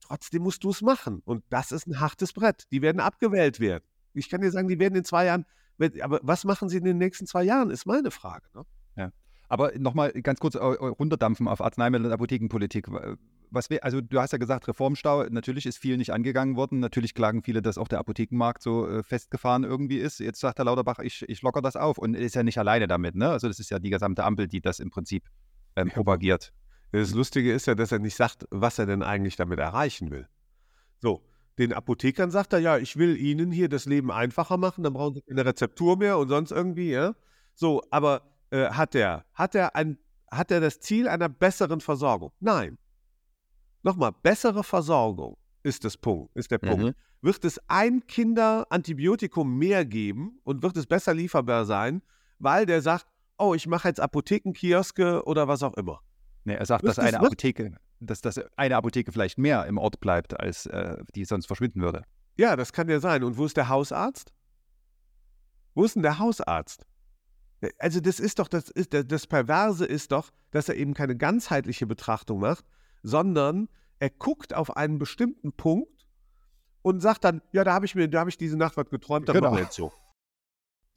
trotzdem 0.00 0.42
musst 0.42 0.62
du 0.62 0.70
es 0.70 0.82
machen. 0.82 1.22
Und 1.24 1.42
das 1.48 1.72
ist 1.72 1.88
ein 1.88 1.98
hartes 1.98 2.32
Brett. 2.32 2.64
Die 2.70 2.82
werden 2.82 3.00
abgewählt 3.00 3.58
werden. 3.58 3.82
Ich 4.14 4.28
kann 4.28 4.40
dir 4.40 4.50
sagen, 4.50 4.68
die 4.68 4.78
werden 4.78 4.94
in 4.94 5.04
zwei 5.04 5.24
Jahren 5.24 5.44
aber 6.00 6.20
was 6.22 6.44
machen 6.44 6.68
Sie 6.68 6.78
in 6.78 6.84
den 6.84 6.98
nächsten 6.98 7.26
zwei 7.26 7.44
Jahren, 7.44 7.70
ist 7.70 7.86
meine 7.86 8.10
Frage. 8.10 8.46
Ne? 8.54 8.64
Ja. 8.96 9.12
Aber 9.48 9.72
nochmal 9.78 10.12
ganz 10.12 10.40
kurz 10.40 10.56
runterdampfen 10.56 11.48
auf 11.48 11.60
Arzneimittel- 11.60 12.06
und 12.06 12.12
Apothekenpolitik. 12.12 12.88
Was 13.50 13.70
wir, 13.70 13.84
also 13.84 14.00
du 14.00 14.20
hast 14.20 14.32
ja 14.32 14.38
gesagt, 14.38 14.66
Reformstau, 14.68 15.24
natürlich 15.24 15.66
ist 15.66 15.78
viel 15.78 15.96
nicht 15.96 16.12
angegangen 16.12 16.56
worden. 16.56 16.80
Natürlich 16.80 17.14
klagen 17.14 17.42
viele, 17.42 17.62
dass 17.62 17.78
auch 17.78 17.88
der 17.88 17.98
Apothekenmarkt 17.98 18.62
so 18.62 18.88
äh, 18.88 19.02
festgefahren 19.02 19.64
irgendwie 19.64 19.98
ist. 19.98 20.18
Jetzt 20.18 20.40
sagt 20.40 20.58
Herr 20.58 20.64
Lauterbach, 20.64 20.98
ich, 20.98 21.24
ich 21.28 21.42
locker 21.42 21.62
das 21.62 21.76
auf 21.76 21.98
und 21.98 22.14
ist 22.14 22.34
ja 22.34 22.42
nicht 22.42 22.58
alleine 22.58 22.86
damit. 22.86 23.14
Ne? 23.14 23.28
Also 23.28 23.48
das 23.48 23.58
ist 23.58 23.70
ja 23.70 23.78
die 23.78 23.90
gesamte 23.90 24.24
Ampel, 24.24 24.48
die 24.48 24.60
das 24.60 24.80
im 24.80 24.90
Prinzip 24.90 25.24
ähm, 25.76 25.90
propagiert. 25.90 26.52
Das 26.92 27.12
Lustige 27.12 27.52
ist 27.52 27.66
ja, 27.66 27.74
dass 27.74 27.92
er 27.92 27.98
nicht 27.98 28.16
sagt, 28.16 28.46
was 28.50 28.78
er 28.78 28.86
denn 28.86 29.02
eigentlich 29.02 29.36
damit 29.36 29.58
erreichen 29.58 30.10
will. 30.10 30.28
So, 30.98 31.22
den 31.58 31.72
Apothekern 31.72 32.30
sagt 32.30 32.52
er, 32.52 32.58
ja, 32.58 32.78
ich 32.78 32.96
will 32.96 33.16
Ihnen 33.16 33.50
hier 33.50 33.68
das 33.68 33.86
Leben 33.86 34.10
einfacher 34.10 34.56
machen, 34.56 34.84
dann 34.84 34.92
brauchen 34.92 35.14
Sie 35.14 35.22
keine 35.22 35.44
Rezeptur 35.44 35.96
mehr 35.96 36.18
und 36.18 36.28
sonst 36.28 36.50
irgendwie, 36.52 36.92
ja. 36.92 37.14
So, 37.54 37.82
aber 37.90 38.22
äh, 38.50 38.70
hat 38.70 38.94
er, 38.94 39.24
hat 39.34 39.54
er 39.54 39.74
ein, 39.74 39.98
hat 40.30 40.50
er 40.50 40.60
das 40.60 40.80
Ziel 40.80 41.08
einer 41.08 41.28
besseren 41.28 41.80
Versorgung? 41.80 42.32
Nein. 42.40 42.78
Nochmal, 43.86 44.10
bessere 44.20 44.64
Versorgung 44.64 45.36
ist 45.62 45.84
das 45.84 45.96
Punkt, 45.96 46.34
ist 46.34 46.50
der 46.50 46.58
Punkt. 46.58 46.86
Mhm. 46.86 46.94
Wird 47.22 47.44
es 47.44 47.60
ein 47.68 48.04
Kinderantibiotikum 48.08 49.56
mehr 49.58 49.84
geben 49.84 50.40
und 50.42 50.64
wird 50.64 50.76
es 50.76 50.86
besser 50.86 51.14
lieferbar 51.14 51.66
sein, 51.66 52.02
weil 52.40 52.66
der 52.66 52.82
sagt, 52.82 53.06
oh, 53.38 53.54
ich 53.54 53.68
mache 53.68 53.86
jetzt 53.86 54.00
Apothekenkioske 54.00 55.22
oder 55.24 55.46
was 55.46 55.62
auch 55.62 55.74
immer. 55.74 56.00
Nee, 56.42 56.54
er 56.54 56.66
sagt, 56.66 56.84
dass 56.84 56.98
eine 56.98 57.20
Apotheke, 57.20 57.76
dass, 58.00 58.20
dass 58.22 58.40
eine 58.56 58.74
Apotheke 58.74 59.12
vielleicht 59.12 59.38
mehr 59.38 59.64
im 59.66 59.78
Ort 59.78 60.00
bleibt, 60.00 60.38
als 60.40 60.66
äh, 60.66 60.96
die 61.14 61.24
sonst 61.24 61.46
verschwinden 61.46 61.80
würde. 61.80 62.02
Ja, 62.36 62.56
das 62.56 62.72
kann 62.72 62.88
ja 62.88 62.98
sein. 62.98 63.22
Und 63.22 63.38
wo 63.38 63.46
ist 63.46 63.56
der 63.56 63.68
Hausarzt? 63.68 64.32
Wo 65.74 65.84
ist 65.84 65.94
denn 65.94 66.02
der 66.02 66.18
Hausarzt? 66.18 66.84
Äh, 67.60 67.70
also 67.78 68.00
das 68.00 68.18
ist 68.18 68.40
doch, 68.40 68.48
das 68.48 68.68
ist, 68.68 68.92
das 68.92 69.28
Perverse 69.28 69.86
ist 69.86 70.10
doch, 70.10 70.32
dass 70.50 70.68
er 70.68 70.74
eben 70.74 70.92
keine 70.92 71.16
ganzheitliche 71.16 71.86
Betrachtung 71.86 72.40
macht, 72.40 72.64
sondern 73.02 73.68
er 73.98 74.10
guckt 74.10 74.54
auf 74.54 74.76
einen 74.76 74.98
bestimmten 74.98 75.52
Punkt 75.52 76.06
und 76.82 77.00
sagt 77.00 77.24
dann, 77.24 77.42
ja, 77.52 77.64
da 77.64 77.72
habe 77.72 77.86
ich 77.86 77.94
mir, 77.94 78.08
da 78.08 78.20
habe 78.20 78.30
ich 78.30 78.38
diese 78.38 78.56
Nacht 78.56 78.76
was 78.76 78.90
geträumt, 78.90 79.28
dann 79.28 79.34
genau. 79.34 79.48
machen 79.48 79.58
wir 79.58 79.64
jetzt 79.64 79.76
so. 79.76 79.92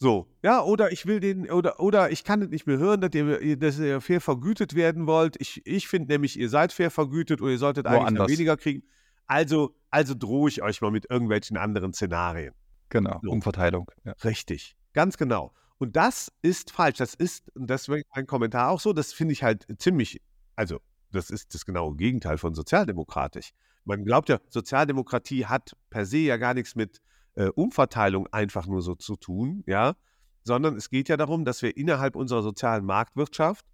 So, 0.02 0.28
ja, 0.44 0.62
oder 0.62 0.94
ich 0.94 1.06
will 1.06 1.20
den, 1.20 1.52
oder, 1.52 1.82
oder 1.82 2.10
ich 2.10 2.24
kann 2.24 2.42
es 2.42 2.50
nicht 2.50 2.66
mehr 2.66 2.78
hören, 2.78 3.02
dass 3.02 3.14
ihr, 3.14 3.58
dass 3.58 3.80
ihr 3.80 4.00
fair 4.00 4.22
vergütet 4.22 4.74
werden 4.74 5.08
wollt. 5.08 5.36
Ich, 5.42 5.62
ich 5.66 5.90
finde 5.90 6.14
nämlich, 6.14 6.40
ihr 6.40 6.48
seid 6.48 6.72
fair 6.72 6.90
vergütet 6.90 7.42
oder 7.42 7.52
ihr 7.52 7.58
solltet 7.58 7.86
eigentlich 7.86 8.30
weniger 8.30 8.56
kriegen. 8.56 8.84
Also, 9.28 9.76
also 9.90 10.16
drohe 10.16 10.50
ich 10.50 10.62
euch 10.62 10.80
mal 10.82 10.92
mit 10.92 11.10
irgendwelchen 11.10 11.58
anderen 11.58 11.94
Szenarien. 11.94 12.54
Genau, 12.88 13.20
So. 13.22 13.30
Umverteilung. 13.30 13.92
Ja. 14.06 14.14
Richtig, 14.24 14.78
ganz 14.94 15.18
genau. 15.18 15.54
Und 15.80 15.96
das 15.96 16.32
ist 16.42 16.72
falsch. 16.72 16.98
Das 16.98 17.14
ist, 17.14 17.54
und 17.56 17.68
das 17.70 17.90
wäre 17.90 18.04
mein 18.16 18.26
Kommentar 18.26 18.70
auch 18.70 18.80
so, 18.80 18.94
das 18.94 19.12
finde 19.12 19.34
ich 19.34 19.44
halt 19.44 19.66
ziemlich, 19.80 20.22
also 20.56 20.80
das 21.12 21.30
ist 21.30 21.54
das 21.54 21.66
genaue 21.66 21.96
Gegenteil 21.96 22.38
von 22.38 22.54
sozialdemokratisch. 22.54 23.52
Man 23.86 24.06
glaubt 24.06 24.30
ja, 24.30 24.40
Sozialdemokratie 24.50 25.46
hat 25.46 25.76
per 25.90 26.06
se 26.06 26.18
ja 26.20 26.38
gar 26.38 26.54
nichts 26.54 26.76
mit 26.76 27.02
äh, 27.36 27.48
Umverteilung 27.48 28.28
einfach 28.28 28.68
nur 28.68 28.82
so 28.82 28.96
zu 28.96 29.16
tun, 29.16 29.64
ja, 29.66 29.96
sondern 30.44 30.76
es 30.76 30.90
geht 30.90 31.10
ja 31.10 31.18
darum, 31.18 31.46
dass 31.46 31.62
wir 31.62 31.76
innerhalb 31.76 32.16
unserer 32.16 32.44
sozialen 32.44 32.86
Marktwirtschaft 32.86 33.66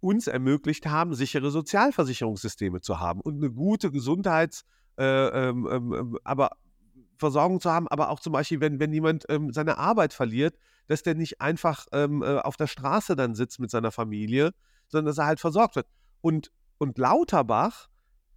uns 0.00 0.26
ermöglicht 0.26 0.86
haben, 0.86 1.14
sichere 1.14 1.50
Sozialversicherungssysteme 1.50 2.80
zu 2.80 2.98
haben 2.98 3.20
und 3.20 3.36
eine 3.36 3.50
gute 3.50 3.90
Gesundheits- 3.90 4.64
äh, 4.98 5.48
ähm, 5.48 5.68
ähm, 5.70 6.18
aber 6.24 6.50
Versorgung 7.16 7.60
zu 7.60 7.70
haben, 7.70 7.88
aber 7.88 8.10
auch 8.10 8.20
zum 8.20 8.32
Beispiel, 8.32 8.60
wenn, 8.60 8.80
wenn 8.80 8.92
jemand 8.92 9.24
ähm, 9.28 9.52
seine 9.52 9.78
Arbeit 9.78 10.12
verliert, 10.12 10.56
dass 10.88 11.02
der 11.02 11.14
nicht 11.14 11.40
einfach 11.40 11.86
ähm, 11.92 12.22
äh, 12.22 12.38
auf 12.38 12.56
der 12.56 12.66
Straße 12.66 13.16
dann 13.16 13.34
sitzt 13.34 13.60
mit 13.60 13.70
seiner 13.70 13.92
Familie, 13.92 14.52
sondern 14.88 15.06
dass 15.06 15.18
er 15.18 15.26
halt 15.26 15.40
versorgt 15.40 15.76
wird. 15.76 15.86
Und, 16.20 16.50
und 16.82 16.98
Lauterbach 16.98 17.88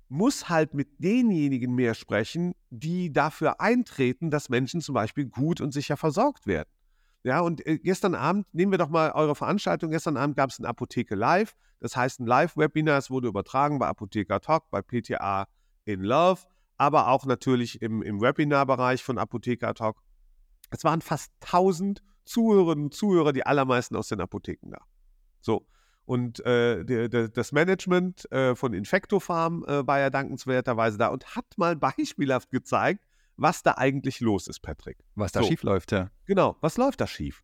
muss 0.07 0.49
halt 0.49 0.75
mit 0.75 1.03
denjenigen 1.03 1.73
mehr 1.73 1.95
sprechen, 1.95 2.53
die 2.69 3.11
dafür 3.11 3.59
eintreten, 3.59 4.29
dass 4.29 4.49
Menschen 4.49 4.81
zum 4.81 4.93
Beispiel 4.93 5.25
gut 5.25 5.61
und 5.61 5.71
sicher 5.71 5.97
versorgt 5.97 6.45
werden. 6.45 6.69
Ja, 7.23 7.39
und 7.39 7.65
äh, 7.65 7.79
gestern 7.79 8.13
Abend, 8.13 8.45
nehmen 8.53 8.71
wir 8.71 8.77
doch 8.77 8.89
mal 8.89 9.11
eure 9.13 9.33
Veranstaltung, 9.33 9.89
gestern 9.89 10.15
Abend 10.15 10.37
gab 10.37 10.51
es 10.51 10.59
ein 10.59 10.65
Apotheke 10.65 11.15
Live, 11.15 11.55
das 11.79 11.97
heißt 11.97 12.19
ein 12.19 12.27
Live-Webinar, 12.27 12.99
es 12.99 13.09
wurde 13.09 13.27
übertragen 13.27 13.79
bei 13.79 13.87
Apotheker 13.87 14.39
Talk, 14.39 14.69
bei 14.69 14.83
PTA 14.83 15.47
in 15.85 16.01
Love, 16.01 16.41
aber 16.77 17.07
auch 17.07 17.25
natürlich 17.25 17.81
im, 17.81 18.03
im 18.03 18.21
Webinar-Bereich 18.21 19.03
von 19.03 19.17
Apotheker 19.17 19.73
Talk. 19.73 20.03
Es 20.69 20.83
waren 20.83 21.01
fast 21.01 21.31
1000 21.41 22.03
Zuhörerinnen 22.25 22.85
und 22.85 22.93
Zuhörer, 22.93 23.33
die 23.33 23.43
allermeisten 23.43 23.95
aus 23.95 24.09
den 24.09 24.21
Apotheken 24.21 24.69
da. 24.69 24.81
So. 25.41 25.65
Und 26.05 26.45
äh, 26.45 26.85
der, 26.85 27.09
der, 27.09 27.29
das 27.29 27.51
Management 27.51 28.31
äh, 28.31 28.55
von 28.55 28.73
Infectofarm 28.73 29.65
äh, 29.67 29.87
war 29.87 29.99
ja 29.99 30.09
dankenswerterweise 30.09 30.97
da 30.97 31.07
und 31.07 31.35
hat 31.35 31.45
mal 31.57 31.75
beispielhaft 31.75 32.51
gezeigt, 32.51 33.03
was 33.37 33.63
da 33.63 33.73
eigentlich 33.77 34.21
los 34.21 34.47
ist, 34.47 34.61
Patrick. 34.61 34.97
Was 35.15 35.31
da 35.31 35.41
So. 35.41 35.47
schief 35.47 35.63
läuft, 35.63 35.91
ja. 35.91 36.09
Genau, 36.25 36.55
was 36.61 36.77
läuft 36.77 37.01
da 37.01 37.07
schief? 37.07 37.43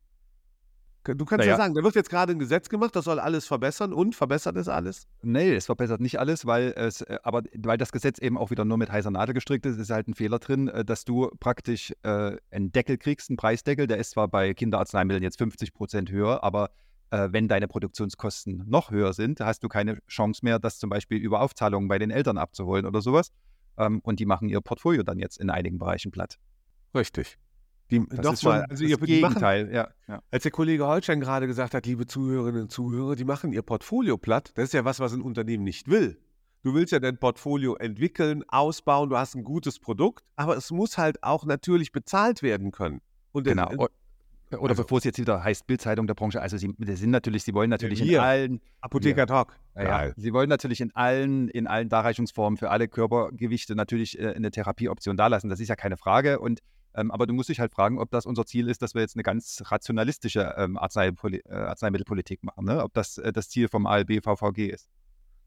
Du 1.03 1.25
kannst 1.25 1.39
Naja. 1.39 1.53
ja 1.53 1.57
sagen, 1.57 1.73
da 1.73 1.83
wird 1.83 1.95
jetzt 1.95 2.11
gerade 2.11 2.31
ein 2.31 2.37
Gesetz 2.37 2.69
gemacht, 2.69 2.95
das 2.95 3.05
soll 3.05 3.19
alles 3.19 3.47
verbessern 3.47 3.91
und 3.91 4.15
verbessert 4.15 4.55
ist 4.55 4.67
alles. 4.67 5.07
Nee, 5.23 5.55
es 5.55 5.65
verbessert 5.65 5.99
nicht 5.99 6.19
alles, 6.19 6.45
weil 6.45 6.73
es, 6.77 7.01
äh, 7.01 7.17
aber 7.23 7.41
weil 7.57 7.79
das 7.79 7.91
Gesetz 7.91 8.19
eben 8.19 8.37
auch 8.37 8.51
wieder 8.51 8.65
nur 8.65 8.77
mit 8.77 8.91
heißer 8.91 9.09
Nadel 9.09 9.33
gestrickt 9.33 9.65
ist, 9.65 9.79
ist 9.79 9.89
halt 9.89 10.07
ein 10.07 10.13
Fehler 10.13 10.37
drin, 10.37 10.67
äh, 10.67 10.85
dass 10.85 11.03
du 11.03 11.31
praktisch 11.39 11.91
äh, 12.03 12.37
einen 12.51 12.71
Deckel 12.71 12.99
kriegst, 12.99 13.31
einen 13.31 13.37
Preisdeckel, 13.37 13.87
der 13.87 13.97
ist 13.97 14.11
zwar 14.11 14.27
bei 14.27 14.53
Kinderarzneimitteln 14.53 15.23
jetzt 15.23 15.39
50 15.39 15.73
Prozent 15.73 16.11
höher, 16.11 16.43
aber 16.43 16.69
äh, 17.11 17.29
wenn 17.31 17.47
deine 17.47 17.67
Produktionskosten 17.67 18.63
noch 18.67 18.89
höher 18.89 19.13
sind, 19.13 19.39
hast 19.39 19.63
du 19.63 19.69
keine 19.69 19.99
Chance 20.07 20.41
mehr, 20.43 20.59
das 20.59 20.79
zum 20.79 20.89
Beispiel 20.89 21.17
über 21.19 21.41
Aufzahlungen 21.41 21.87
bei 21.87 21.99
den 21.99 22.09
Eltern 22.09 22.37
abzuholen 22.37 22.85
oder 22.85 23.01
sowas. 23.01 23.31
Ähm, 23.77 23.99
und 24.03 24.19
die 24.19 24.25
machen 24.25 24.49
ihr 24.49 24.61
Portfolio 24.61 25.03
dann 25.03 25.19
jetzt 25.19 25.37
in 25.37 25.49
einigen 25.49 25.77
Bereichen 25.77 26.11
platt. 26.11 26.39
Richtig. 26.95 27.37
Die, 27.91 28.05
Das 28.07 28.25
noch 28.25 28.33
ist 28.33 28.41
schon 28.41 28.53
also 28.53 28.83
ihr, 28.85 28.97
die 28.97 29.19
machen, 29.19 29.33
Gegenteil. 29.33 29.73
ja, 29.73 29.89
ja. 30.07 30.21
als 30.31 30.43
der 30.43 30.51
Kollege 30.51 30.87
Holstein 30.87 31.19
gerade 31.19 31.45
gesagt 31.47 31.73
hat, 31.73 31.85
liebe 31.85 32.05
Zuhörerinnen 32.05 32.63
und 32.63 32.71
Zuhörer, 32.71 33.15
die 33.15 33.25
machen 33.25 33.51
ihr 33.51 33.61
Portfolio 33.61 34.17
platt, 34.17 34.51
das 34.55 34.65
ist 34.65 34.73
ja 34.73 34.85
was, 34.85 34.99
was 35.01 35.13
ein 35.13 35.21
Unternehmen 35.21 35.63
nicht 35.65 35.89
will. 35.89 36.17
Du 36.63 36.73
willst 36.73 36.93
ja 36.93 36.99
dein 36.99 37.17
Portfolio 37.17 37.75
entwickeln, 37.75 38.43
ausbauen, 38.47 39.09
du 39.09 39.17
hast 39.17 39.35
ein 39.35 39.43
gutes 39.43 39.79
Produkt, 39.79 40.23
aber 40.35 40.55
es 40.55 40.71
muss 40.71 40.97
halt 40.97 41.23
auch 41.23 41.43
natürlich 41.43 41.91
bezahlt 41.91 42.43
werden 42.43 42.71
können. 42.71 43.01
Und 43.33 43.45
Genau. 43.45 43.89
Äh, 44.51 44.55
Oder 44.58 44.72
also- 44.72 44.84
bevor 44.84 44.98
es 44.98 45.03
jetzt 45.03 45.17
wieder 45.20 45.43
heißt 45.43 45.67
Bildzeitung 45.67 46.08
der 46.08 46.13
Branche, 46.13 46.41
also 46.41 46.58
sie 46.58 46.74
sind 46.77 47.12
natürlich, 47.12 47.43
sie 47.43 47.53
wollen 47.53 47.70
natürlich 47.70 48.01
in 48.01 48.08
wir. 48.08 48.24
allen 48.24 48.62
Apotheker 48.81 49.25
Talk. 49.25 49.58
Ja, 49.75 50.08
ja. 50.08 50.13
Sie 50.17 50.34
wollen 50.34 50.50
natürlich 50.50 50.81
in 50.81 50.93
allen, 50.96 51.48
in 51.50 51.67
allen 51.67 51.89
Darreichungsformen 51.89 52.58
für 52.58 52.70
alle 52.70 52.88
Körpergewichte 52.88 53.75
natürlich 53.75 54.20
äh, 54.20 54.34
eine 54.36 54.51
Therapieoption 54.51 55.17
dalassen. 55.17 55.50
Das 55.50 55.60
ist 55.60 55.70
ja 55.70 55.75
keine 55.75 55.98
Frage. 55.98 56.39
Und, 56.39 56.60
ähm, 56.93 57.10
aber 57.12 57.25
du 57.25 57.34
musst 57.34 57.50
dich 57.50 57.60
halt 57.60 57.72
fragen, 57.72 58.00
ob 58.00 58.12
das 58.12 58.25
unser 58.25 58.46
Ziel 58.46 58.70
ist, 58.70 58.81
dass 58.81 58.93
wir 58.93 59.01
jetzt 59.01 59.15
eine 59.15 59.24
ganz 59.24 59.63
rationalistische 59.65 60.53
ähm, 60.58 60.77
Arzneipoli 60.77 61.41
äh, 61.48 61.53
Arzneimittelpolitik 61.53 62.43
machen. 62.43 62.65
Ne? 62.65 62.84
Ob 62.84 62.93
das 62.93 63.17
äh, 63.17 63.31
das 63.31 63.50
Ziel 63.50 63.70
vom 63.70 63.86
ALB 63.86 64.22
VVG 64.24 64.67
ist. 64.67 64.89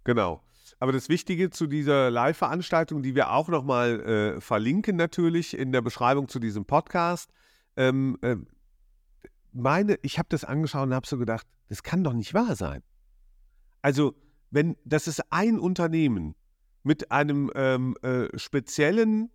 Genau. 0.05 0.43
Aber 0.79 0.93
das 0.93 1.09
Wichtige 1.09 1.51
zu 1.51 1.67
dieser 1.67 2.11
Live-Veranstaltung, 2.11 3.03
die 3.03 3.15
wir 3.15 3.31
auch 3.33 3.49
nochmal 3.49 4.01
äh, 4.37 4.41
verlinken 4.41 4.97
natürlich 4.97 5.57
in 5.57 5.73
der 5.73 5.83
Beschreibung 5.83 6.29
zu 6.29 6.39
diesem 6.39 6.65
Podcast, 6.65 7.31
ähm, 7.77 8.19
ähm, 8.23 8.47
meine, 9.55 9.99
ich 10.03 10.19
habe 10.19 10.29
das 10.31 10.45
angeschaut 10.45 10.85
und 10.85 10.95
habe 10.95 11.07
so 11.07 11.19
gedacht, 11.19 11.47
das 11.69 11.83
kann 11.83 12.05
doch 12.05 12.13
nicht 12.13 12.35
wahr 12.35 12.57
sein. 12.57 12.83
Also, 13.83 14.15
wenn 14.51 14.77
das 14.85 15.09
ist 15.09 15.23
ein 15.31 15.59
Unternehmen 15.59 16.35
mit 16.83 17.11
einem 17.11 17.51
ähm, 17.55 17.97
äh, 18.03 18.29
speziellen, 18.39 19.31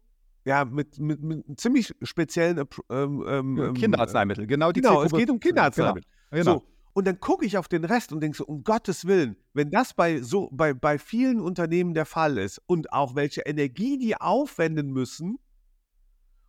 ja, 0.46 0.66
mit, 0.66 1.00
mit, 1.00 1.22
mit 1.22 1.46
einem 1.46 1.58
ziemlich 1.58 1.94
speziellen 2.04 2.60
Appro- 2.60 2.84
ähm, 2.90 3.24
ähm, 3.28 3.58
ähm, 3.58 3.74
Kinderarzneimittel, 3.74 4.48
genau 4.48 4.72
die 4.72 4.82
Genau, 4.82 5.04
es 5.04 5.12
geht 5.12 5.30
um 5.30 5.40
Kinderarzneimittel. 5.40 6.10
Genau. 6.32 6.44
genau. 6.44 6.58
So, 6.60 6.68
und 6.94 7.06
dann 7.06 7.20
gucke 7.20 7.46
ich 7.46 7.58
auf 7.58 7.68
den 7.68 7.86
Rest 7.86 8.12
und 8.12 8.22
denke 8.22 8.38
so, 8.38 8.46
um 8.46 8.64
Gottes 8.64 9.06
Willen, 9.06 9.36
wenn 9.54 9.70
das 9.70 9.94
bei 9.94 10.22
so 10.22 10.50
bei, 10.52 10.74
bei 10.74 10.98
vielen 10.98 11.40
Unternehmen 11.40 11.94
der 11.94 12.06
Fall 12.06 12.38
ist 12.38 12.62
und 12.66 12.92
auch 12.94 13.16
welche 13.16 13.42
Energie 13.42 13.98
die 13.98 14.20
aufwenden 14.20 14.92
müssen, 14.92 15.38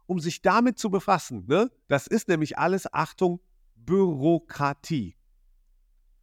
um 0.07 0.19
sich 0.19 0.43
damit 0.43 0.79
zu 0.79 0.91
befassen, 0.91 1.45
ne? 1.47 1.71
Das 1.89 2.07
ist 2.07 2.29
nämlich 2.29 2.59
alles, 2.59 2.93
Achtung, 2.93 3.41
Bürokratie. 3.87 5.17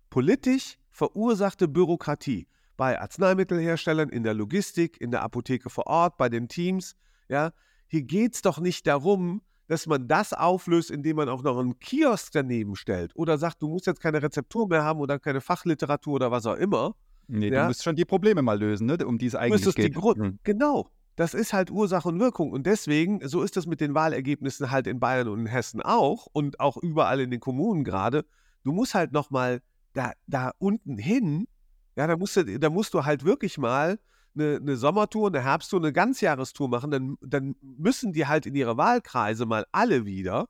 Politisch 0.09 0.77
verursachte 0.89 1.67
Bürokratie 1.67 2.47
bei 2.75 2.99
Arzneimittelherstellern, 2.99 4.09
in 4.09 4.23
der 4.23 4.33
Logistik, 4.33 4.99
in 5.01 5.11
der 5.11 5.23
Apotheke 5.23 5.69
vor 5.69 5.87
Ort, 5.87 6.17
bei 6.17 6.29
den 6.29 6.47
Teams. 6.47 6.95
Ja, 7.29 7.51
hier 7.87 8.03
geht 8.03 8.35
es 8.35 8.41
doch 8.41 8.59
nicht 8.59 8.85
darum, 8.87 9.41
dass 9.67 9.85
man 9.87 10.07
das 10.07 10.31
auflöst, 10.33 10.91
indem 10.91 11.17
man 11.17 11.27
auch 11.29 11.43
noch 11.43 11.57
einen 11.59 11.77
Kiosk 11.79 12.31
daneben 12.33 12.75
stellt 12.75 13.15
oder 13.15 13.37
sagt, 13.37 13.61
du 13.61 13.67
musst 13.67 13.85
jetzt 13.87 13.99
keine 13.99 14.21
Rezeptur 14.21 14.67
mehr 14.69 14.83
haben 14.83 14.99
oder 14.99 15.19
keine 15.19 15.41
Fachliteratur 15.41 16.13
oder 16.15 16.31
was 16.31 16.45
auch 16.45 16.55
immer. 16.55 16.95
Nee, 17.27 17.49
Ja. 17.49 17.63
du 17.63 17.67
musst 17.67 17.83
schon 17.83 17.95
die 17.95 18.05
Probleme 18.05 18.41
mal 18.41 18.57
lösen, 18.57 18.87
ne? 18.87 18.97
um 19.05 19.17
die 19.17 19.25
es 19.25 19.35
eigentlich 19.35 19.51
müsstest 19.53 19.77
die 19.79 19.81
geht. 19.83 19.95
Grund 19.95 20.17
Mhm. 20.19 20.39
Genau. 20.43 20.89
Das 21.17 21.33
ist 21.33 21.51
halt 21.51 21.71
Ursache 21.71 22.07
und 22.07 22.19
Wirkung. 22.19 22.51
Und 22.51 22.67
deswegen, 22.67 23.27
so 23.27 23.41
ist 23.41 23.57
das 23.57 23.65
mit 23.65 23.81
den 23.81 23.95
Wahlergebnissen 23.95 24.69
halt 24.69 24.86
in 24.86 25.00
Bayern 25.00 25.27
und 25.27 25.39
in 25.39 25.45
Hessen 25.47 25.81
auch 25.81 26.27
und 26.31 26.59
auch 26.59 26.77
überall 26.77 27.19
in 27.19 27.31
den 27.31 27.39
Kommunen 27.39 27.83
gerade. 27.83 28.24
Du 28.63 28.71
musst 28.71 28.93
halt 28.93 29.13
nochmal 29.13 29.63
da, 29.93 30.13
da 30.27 30.51
unten 30.59 31.00
hin, 31.00 31.47
ja, 31.95 32.05
da 32.05 32.15
musst, 32.15 32.38
du, 32.38 32.59
da 32.59 32.69
musst 32.69 32.93
du 32.93 33.03
halt 33.03 33.25
wirklich 33.25 33.57
mal 33.57 34.00
eine, 34.36 34.57
eine 34.57 34.77
Sommertour, 34.77 35.29
eine 35.29 35.41
Herbsttour, 35.41 35.79
eine 35.79 35.91
Ganzjahrestour 35.91 36.69
machen. 36.69 36.91
Dann, 36.91 37.17
dann 37.21 37.55
müssen 37.62 38.13
die 38.13 38.27
halt 38.27 38.45
in 38.45 38.53
ihre 38.53 38.77
Wahlkreise 38.77 39.47
mal 39.47 39.65
alle 39.71 40.05
wieder. 40.05 40.47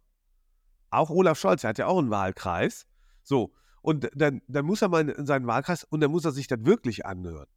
Auch 0.89 1.09
Olaf 1.09 1.39
Scholz, 1.39 1.63
hat 1.63 1.77
ja 1.77 1.87
auch 1.87 1.99
einen 1.99 2.09
Wahlkreis. 2.09 2.87
So. 3.23 3.53
Und 3.81 4.09
dann, 4.13 4.41
dann 4.49 4.65
muss 4.65 4.81
er 4.81 4.89
mal 4.89 5.07
in 5.07 5.25
seinen 5.25 5.47
Wahlkreis 5.47 5.85
und 5.85 6.01
dann 6.01 6.11
muss 6.11 6.25
er 6.25 6.33
sich 6.33 6.47
das 6.47 6.59
wirklich 6.65 7.05
anhören 7.05 7.47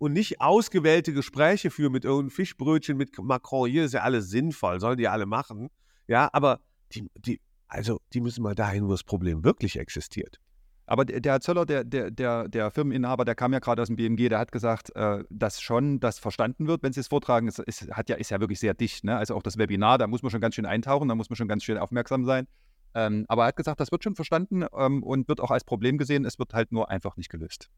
und 0.00 0.14
nicht 0.14 0.40
ausgewählte 0.40 1.12
Gespräche 1.12 1.70
führen 1.70 1.92
mit 1.92 2.06
irgendeinem 2.06 2.30
Fischbrötchen 2.30 2.96
mit 2.96 3.16
Macron. 3.18 3.68
Hier 3.68 3.84
ist 3.84 3.92
ja 3.92 4.00
alles 4.00 4.30
sinnvoll, 4.30 4.80
sollen 4.80 4.96
die 4.96 5.08
alle 5.08 5.26
machen. 5.26 5.68
Ja, 6.08 6.30
aber 6.32 6.60
die, 6.92 7.06
die, 7.14 7.38
also 7.68 8.00
die 8.14 8.22
müssen 8.22 8.42
mal 8.42 8.54
dahin, 8.54 8.86
wo 8.86 8.92
das 8.92 9.04
Problem 9.04 9.44
wirklich 9.44 9.78
existiert. 9.78 10.40
Aber 10.86 11.04
der, 11.04 11.32
Herr 11.32 11.40
Zöller, 11.40 11.66
der, 11.66 11.84
der, 11.84 12.10
der, 12.10 12.48
der 12.48 12.70
Firmeninhaber, 12.70 13.26
der 13.26 13.34
kam 13.34 13.52
ja 13.52 13.58
gerade 13.58 13.82
aus 13.82 13.88
dem 13.88 13.96
BMG, 13.96 14.30
der 14.30 14.38
hat 14.38 14.52
gesagt, 14.52 14.90
äh, 14.96 15.22
dass 15.28 15.60
schon 15.60 16.00
das 16.00 16.18
verstanden 16.18 16.66
wird, 16.66 16.82
wenn 16.82 16.94
Sie 16.94 17.00
es 17.00 17.08
vortragen. 17.08 17.46
Es 17.46 17.58
ist, 17.58 17.90
hat 17.92 18.08
ja, 18.08 18.16
ist 18.16 18.30
ja 18.30 18.40
wirklich 18.40 18.58
sehr 18.58 18.72
dicht. 18.72 19.04
Ne? 19.04 19.16
Also 19.16 19.36
auch 19.36 19.42
das 19.42 19.58
Webinar, 19.58 19.98
da 19.98 20.06
muss 20.06 20.22
man 20.22 20.30
schon 20.30 20.40
ganz 20.40 20.54
schön 20.54 20.66
eintauchen, 20.66 21.08
da 21.08 21.14
muss 21.14 21.28
man 21.28 21.36
schon 21.36 21.46
ganz 21.46 21.62
schön 21.62 21.76
aufmerksam 21.76 22.24
sein. 22.24 22.48
Ähm, 22.94 23.26
aber 23.28 23.42
er 23.44 23.48
hat 23.48 23.56
gesagt, 23.56 23.80
das 23.80 23.92
wird 23.92 24.02
schon 24.02 24.16
verstanden 24.16 24.64
ähm, 24.74 25.02
und 25.02 25.28
wird 25.28 25.40
auch 25.40 25.50
als 25.50 25.62
Problem 25.62 25.98
gesehen. 25.98 26.24
Es 26.24 26.38
wird 26.38 26.54
halt 26.54 26.72
nur 26.72 26.90
einfach 26.90 27.18
nicht 27.18 27.28
gelöst. 27.28 27.68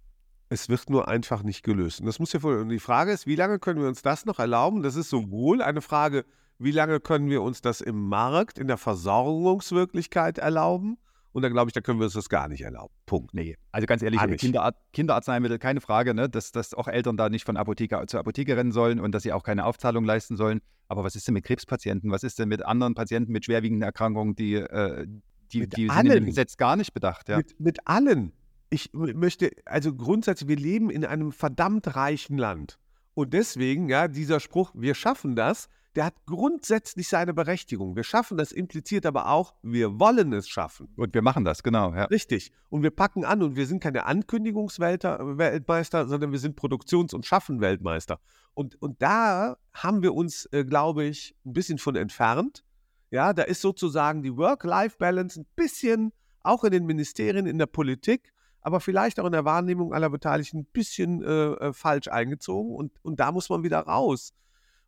Es 0.53 0.69
wird 0.69 0.91
nur 0.91 1.09
einfach 1.09 1.43
nicht 1.43 1.63
gelöst. 1.63 2.01
Und 2.01 2.07
das 2.07 2.19
muss 2.19 2.35
ja 2.35 2.41
voll. 2.41 2.61
Und 2.61 2.69
die 2.69 2.79
Frage 2.79 3.11
ist, 3.11 3.27
wie 3.27 3.37
lange 3.37 3.59
können 3.59 3.81
wir 3.81 3.89
uns 3.89 4.03
das 4.03 4.27
noch 4.27 4.39
erlauben? 4.39 4.83
Das 4.83 4.97
ist 4.97 5.09
sowohl 5.09 5.63
eine 5.63 5.81
Frage, 5.81 6.27
wie 6.59 6.73
lange 6.73 7.01
können 7.01 7.31
wir 7.31 7.41
uns 7.41 7.63
das 7.63 7.81
im 7.81 8.09
Markt, 8.09 8.59
in 8.59 8.69
der 8.69 8.77
Versorgungswirklichkeit 8.77 10.37
erlauben? 10.37 10.99
Und 11.33 11.41
dann 11.41 11.53
glaube 11.53 11.71
ich, 11.71 11.73
da 11.73 11.81
können 11.81 12.01
wir 12.01 12.05
uns 12.05 12.13
das 12.13 12.29
gar 12.29 12.49
nicht 12.49 12.61
erlauben. 12.61 12.93
Punkt. 13.07 13.33
Nee, 13.33 13.57
also 13.71 13.87
ganz 13.87 14.03
ehrlich. 14.03 14.21
Kinderart, 14.37 14.77
Kinderarzneimittel, 14.93 15.59
keine 15.59 15.81
Frage, 15.81 16.13
ne? 16.13 16.29
dass, 16.29 16.53
dass 16.53 16.75
auch 16.75 16.87
Eltern 16.87 17.17
da 17.17 17.31
nicht 17.31 17.47
von 17.47 17.57
Apotheke 17.57 18.05
zu 18.07 18.19
Apotheke 18.19 18.55
rennen 18.55 18.73
sollen 18.73 19.01
und 19.01 19.13
dass 19.13 19.23
sie 19.23 19.33
auch 19.33 19.45
keine 19.45 19.65
Aufzahlung 19.65 20.05
leisten 20.05 20.37
sollen. 20.37 20.61
Aber 20.89 21.03
was 21.03 21.17
ist 21.17 21.27
denn 21.27 21.33
mit 21.33 21.45
Krebspatienten? 21.45 22.11
Was 22.11 22.25
ist 22.25 22.39
denn 22.39 22.51
mit 22.51 22.63
anderen 22.63 22.95
Patienten 22.95 23.33
mit 23.33 23.47
schwerwiegenden 23.47 23.87
Erkrankungen, 23.87 24.35
die, 24.35 24.57
äh, 24.57 25.07
die, 25.51 25.67
die 25.67 25.89
sind 25.89 26.11
dem 26.11 26.27
Gesetz 26.27 26.59
gar 26.59 26.77
nicht 26.77 26.93
bedacht? 26.93 27.31
Ja? 27.31 27.39
Mit, 27.39 27.59
mit 27.59 27.79
allen. 27.87 28.33
Ich 28.73 28.91
möchte, 28.95 29.51
also 29.67 29.95
grundsätzlich, 29.95 30.49
wir 30.49 30.57
leben 30.57 30.89
in 30.89 31.05
einem 31.05 31.31
verdammt 31.31 31.95
reichen 31.95 32.39
Land. 32.39 32.79
Und 33.13 33.35
deswegen, 33.35 33.91
ja, 33.91 34.09
dieser 34.09 34.41
Spruch, 34.41 34.73
wir 34.75 34.95
schaffen 34.95 35.37
das, 35.37 35.69
der 35.95 36.07
hat 36.07 36.15
grundsätzlich 36.25 37.07
seine 37.07 37.35
Berechtigung. 37.35 37.97
Wir 37.97 38.03
schaffen 38.03 38.39
das 38.39 38.51
impliziert 38.51 39.05
aber 39.05 39.29
auch, 39.29 39.53
wir 39.61 40.01
wollen 40.01 40.33
es 40.33 40.49
schaffen. 40.49 40.89
Und 40.97 41.13
wir 41.13 41.21
machen 41.21 41.45
das, 41.45 41.63
genau. 41.63 41.95
Ja. 41.95 42.05
Richtig. 42.05 42.51
Und 42.71 42.83
wir 42.83 42.91
packen 42.91 43.27
an 43.27 43.43
und 43.43 43.57
wir 43.57 43.67
sind 43.67 43.83
keine 43.83 44.07
Ankündigungsweltmeister, 44.07 46.09
sondern 46.09 46.33
wir 46.33 46.39
sind 46.39 46.57
Produktions- 46.57 47.13
und 47.13 47.27
Schaffen-Weltmeister. 47.27 48.21
Und, 48.55 48.81
und 48.81 49.03
da 49.03 49.59
haben 49.75 50.03
wir 50.03 50.15
uns, 50.15 50.49
äh, 50.53 50.65
glaube 50.65 51.05
ich, 51.05 51.37
ein 51.45 51.53
bisschen 51.53 51.77
von 51.77 51.95
entfernt. 51.95 52.65
Ja, 53.11 53.35
da 53.35 53.43
ist 53.43 53.61
sozusagen 53.61 54.23
die 54.23 54.35
Work-Life-Balance 54.35 55.43
ein 55.43 55.47
bisschen 55.57 56.15
auch 56.43 56.65
in 56.65 56.73
den 56.73 56.87
Ministerien, 56.87 57.45
in 57.45 57.59
der 57.59 57.67
Politik, 57.67 58.33
aber 58.63 58.81
vielleicht 58.81 59.21
auch 59.21 59.27
in 59.27 59.33
der 59.33 59.45
Wahrnehmung 59.45 59.93
aller 59.93 60.09
Beteiligten 60.09 60.61
ein 60.61 60.65
bisschen 60.67 61.23
äh, 61.23 61.53
äh, 61.53 61.73
falsch 61.73 62.09
eingezogen. 62.09 62.75
Und, 62.75 62.93
und 63.03 63.21
da 63.21 63.33
muss 63.33 63.49
man 63.49 63.65
wieder 63.65 63.81
raus. 63.81 64.33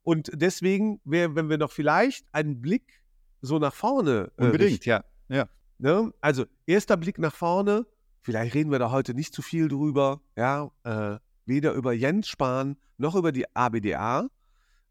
Und 0.03 0.31
deswegen, 0.33 1.01
wär, 1.05 1.35
wenn 1.35 1.49
wir 1.49 1.59
noch 1.59 1.73
vielleicht 1.73 2.27
einen 2.33 2.61
Blick 2.61 3.03
so 3.41 3.59
nach 3.59 3.75
vorne. 3.75 4.31
Äh, 4.37 4.45
Unbedingt, 4.45 4.87
ja. 4.87 5.05
ja. 5.29 5.49
Ne? 5.79 6.13
Also, 6.21 6.45
erster 6.67 6.97
Blick 6.97 7.19
nach 7.19 7.35
vorne. 7.35 7.87
Vielleicht 8.23 8.55
reden 8.55 8.71
wir 8.71 8.79
da 8.79 8.91
heute 8.91 9.13
nicht 9.13 9.35
zu 9.35 9.43
viel 9.43 9.69
drüber. 9.69 10.21
Ja, 10.37 10.71
äh, 10.85 11.19
weder 11.45 11.73
über 11.73 11.93
Jens 11.93 12.29
Spahn 12.29 12.77
noch 12.97 13.15
über 13.17 13.33
die 13.33 13.45
ABDA. 13.55 14.29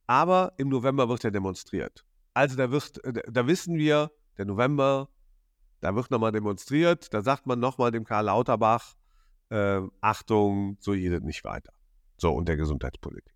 Aber 0.06 0.54
im 0.58 0.70
November 0.70 1.08
wird 1.08 1.24
er 1.24 1.32
demonstriert. 1.32 2.06
Also, 2.34 2.58
da, 2.58 2.72
wird, 2.72 3.00
da 3.04 3.48
wissen 3.48 3.78
wir, 3.78 4.12
der 4.38 4.46
November 4.46 5.10
da 5.84 5.94
wird 5.96 6.12
nochmal 6.12 6.32
demonstriert, 6.32 7.14
da 7.14 7.22
sagt 7.22 7.46
man 7.46 7.60
nochmal 7.60 7.92
dem 7.92 8.06
Karl 8.06 8.26
Lauterbach, 8.26 8.94
äh, 9.50 9.82
Achtung, 10.00 10.78
so 10.80 10.94
geht 10.94 11.12
es 11.12 11.22
nicht 11.24 11.44
weiter. 11.44 11.74
So, 12.18 12.32
und 12.32 12.48
der 12.48 12.56
Gesundheitspolitik. 12.56 13.36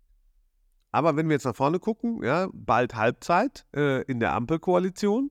Aber 0.90 1.14
wenn 1.16 1.28
wir 1.28 1.34
jetzt 1.34 1.44
nach 1.44 1.54
vorne 1.54 1.78
gucken, 1.78 2.22
ja, 2.22 2.48
bald 2.54 2.94
Halbzeit 2.94 3.66
äh, 3.76 4.02
in 4.04 4.18
der 4.18 4.32
Ampelkoalition. 4.32 5.30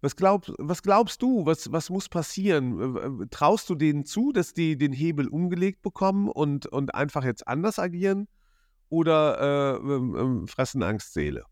Was, 0.00 0.14
glaub, 0.14 0.46
was 0.58 0.84
glaubst 0.84 1.20
du, 1.22 1.44
was, 1.44 1.72
was 1.72 1.90
muss 1.90 2.08
passieren? 2.08 3.28
Traust 3.30 3.68
du 3.68 3.74
denen 3.74 4.04
zu, 4.04 4.30
dass 4.30 4.54
die 4.54 4.78
den 4.78 4.92
Hebel 4.92 5.26
umgelegt 5.26 5.82
bekommen 5.82 6.28
und, 6.28 6.66
und 6.66 6.94
einfach 6.94 7.24
jetzt 7.24 7.48
anders 7.48 7.80
agieren? 7.80 8.28
Oder 8.88 9.80
äh, 9.82 9.94
äh, 9.96 10.46
fressen 10.46 10.84
Angst 10.84 11.12
Seele? 11.12 11.44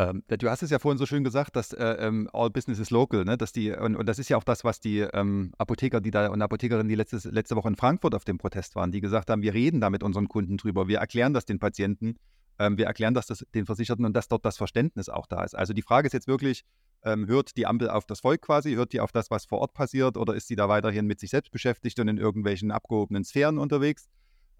Ähm, 0.00 0.22
du 0.28 0.48
hast 0.48 0.62
es 0.62 0.70
ja 0.70 0.78
vorhin 0.78 0.98
so 0.98 1.06
schön 1.06 1.24
gesagt, 1.24 1.56
dass 1.56 1.72
äh, 1.72 1.84
ähm, 1.98 2.30
all 2.32 2.50
business 2.50 2.78
is 2.78 2.90
local, 2.90 3.24
ne? 3.24 3.36
dass 3.36 3.52
die, 3.52 3.72
und, 3.72 3.96
und, 3.96 4.06
das 4.06 4.20
ist 4.20 4.28
ja 4.28 4.36
auch 4.36 4.44
das, 4.44 4.62
was 4.62 4.78
die 4.78 5.00
ähm, 5.00 5.52
Apotheker, 5.58 6.00
die 6.00 6.12
da 6.12 6.28
und 6.28 6.40
Apothekerinnen, 6.40 6.88
die 6.88 6.94
letztes, 6.94 7.24
letzte 7.24 7.56
Woche 7.56 7.68
in 7.68 7.74
Frankfurt 7.74 8.14
auf 8.14 8.24
dem 8.24 8.38
Protest 8.38 8.76
waren, 8.76 8.92
die 8.92 9.00
gesagt 9.00 9.28
haben, 9.28 9.42
wir 9.42 9.54
reden 9.54 9.80
da 9.80 9.90
mit 9.90 10.04
unseren 10.04 10.28
Kunden 10.28 10.56
drüber, 10.56 10.86
wir 10.86 10.98
erklären 10.98 11.34
das 11.34 11.46
den 11.46 11.58
Patienten, 11.58 12.16
ähm, 12.60 12.78
wir 12.78 12.86
erklären 12.86 13.12
das, 13.12 13.26
das 13.26 13.44
den 13.54 13.66
Versicherten 13.66 14.04
und 14.04 14.14
dass 14.14 14.28
dort 14.28 14.44
das 14.44 14.56
Verständnis 14.56 15.08
auch 15.08 15.26
da 15.26 15.42
ist. 15.42 15.56
Also 15.56 15.72
die 15.72 15.82
Frage 15.82 16.06
ist 16.06 16.12
jetzt 16.12 16.28
wirklich, 16.28 16.64
ähm, 17.02 17.26
hört 17.26 17.56
die 17.56 17.66
Ampel 17.66 17.90
auf 17.90 18.06
das 18.06 18.20
Volk 18.20 18.42
quasi, 18.42 18.74
hört 18.74 18.92
die 18.92 19.00
auf 19.00 19.10
das, 19.10 19.32
was 19.32 19.46
vor 19.46 19.58
Ort 19.58 19.74
passiert, 19.74 20.16
oder 20.16 20.34
ist 20.34 20.46
sie 20.46 20.56
da 20.56 20.68
weiterhin 20.68 21.06
mit 21.06 21.18
sich 21.18 21.30
selbst 21.30 21.50
beschäftigt 21.50 21.98
und 21.98 22.06
in 22.06 22.18
irgendwelchen 22.18 22.70
abgehobenen 22.70 23.24
Sphären 23.24 23.58
unterwegs? 23.58 24.08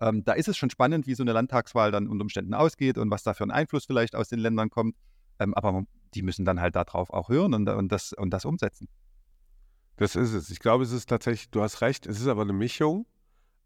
Ähm, 0.01 0.25
da 0.25 0.33
ist 0.33 0.49
es 0.49 0.57
schon 0.57 0.71
spannend, 0.71 1.07
wie 1.07 1.15
so 1.15 1.23
eine 1.23 1.33
Landtagswahl 1.33 1.93
dann 1.93 2.09
unter 2.09 2.23
Umständen 2.23 2.55
ausgeht 2.55 2.99
und 2.99 3.11
was 3.11 3.23
da 3.23 3.35
für 3.35 3.45
ein 3.45 3.51
Einfluss 3.53 3.85
vielleicht 3.85 4.17
aus 4.17 4.29
den 4.29 4.41
Ländern 4.41 4.71
kommt. 4.71 4.97
Ähm, 5.39 5.55
aber 5.55 5.85
die 6.15 6.23
müssen 6.23 6.45
dann 6.45 6.61
halt 6.61 6.77
darauf 6.77 7.11
auch 7.11 7.29
hören 7.29 7.55
und, 7.55 7.69
und, 7.69 7.93
das, 7.93 8.13
und 8.13 8.31
das 8.31 8.45
umsetzen. 8.45 8.89
Das 9.97 10.15
ist 10.15 10.33
es. 10.33 10.51
Ich 10.51 10.61
glaube, 10.61 10.85
es 10.85 10.93
ist 10.93 11.09
tatsächlich, 11.09 11.51
du 11.51 11.61
hast 11.61 11.81
recht, 11.81 12.07
es 12.07 12.21
ist 12.21 12.29
aber 12.29 12.43
eine 12.43 12.53
Mischung. 12.53 13.07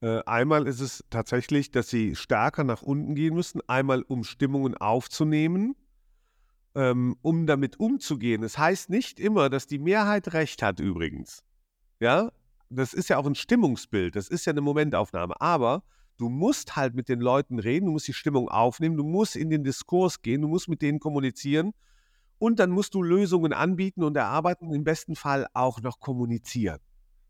Äh, 0.01 0.23
einmal 0.25 0.67
ist 0.67 0.81
es 0.81 1.05
tatsächlich, 1.11 1.71
dass 1.71 1.89
sie 1.89 2.17
stärker 2.17 2.65
nach 2.65 2.83
unten 2.83 3.15
gehen 3.15 3.35
müssen, 3.35 3.61
einmal 3.69 4.03
um 4.03 4.25
Stimmungen 4.25 4.77
aufzunehmen, 4.77 5.77
ähm, 6.75 7.17
um 7.23 7.47
damit 7.47 7.79
umzugehen. 7.79 8.43
Es 8.43 8.55
das 8.55 8.59
heißt 8.59 8.91
nicht 8.91 9.21
immer, 9.21 9.51
dass 9.51 9.67
die 9.67 9.79
Mehrheit 9.79 10.33
recht 10.33 10.63
hat 10.63 10.81
übrigens. 10.81 11.45
Ja, 12.01 12.33
das 12.71 12.95
ist 12.95 13.11
ja 13.11 13.19
auch 13.19 13.27
ein 13.27 13.35
Stimmungsbild, 13.35 14.17
das 14.17 14.29
ist 14.29 14.47
ja 14.47 14.53
eine 14.53 14.63
Momentaufnahme. 14.63 15.41
Aber 15.41 15.85
Du 16.23 16.29
musst 16.29 16.77
halt 16.77 16.95
mit 16.95 17.09
den 17.09 17.21
Leuten 17.21 17.59
reden, 17.59 17.87
du 17.87 17.91
musst 17.91 18.07
die 18.07 18.13
Stimmung 18.13 18.49
aufnehmen, 18.49 18.97
du 18.97 19.03
musst 19.03 19.35
in 19.35 19.51
den 19.51 19.65
Diskurs 19.65 20.23
gehen, 20.23 20.41
du 20.41 20.47
musst 20.47 20.69
mit 20.69 20.81
denen 20.81 21.01
kommunizieren 21.01 21.73
und 22.39 22.61
dann 22.61 22.71
musst 22.71 22.95
du 22.95 23.03
Lösungen 23.03 23.53
anbieten 23.53 24.05
und 24.05 24.17
erarbeiten 24.17 24.69
und 24.69 24.75
im 24.77 24.85
besten 24.85 25.17
Fall 25.17 25.49
auch 25.53 25.83
noch 25.83 25.99
kommunizieren. 25.99 26.79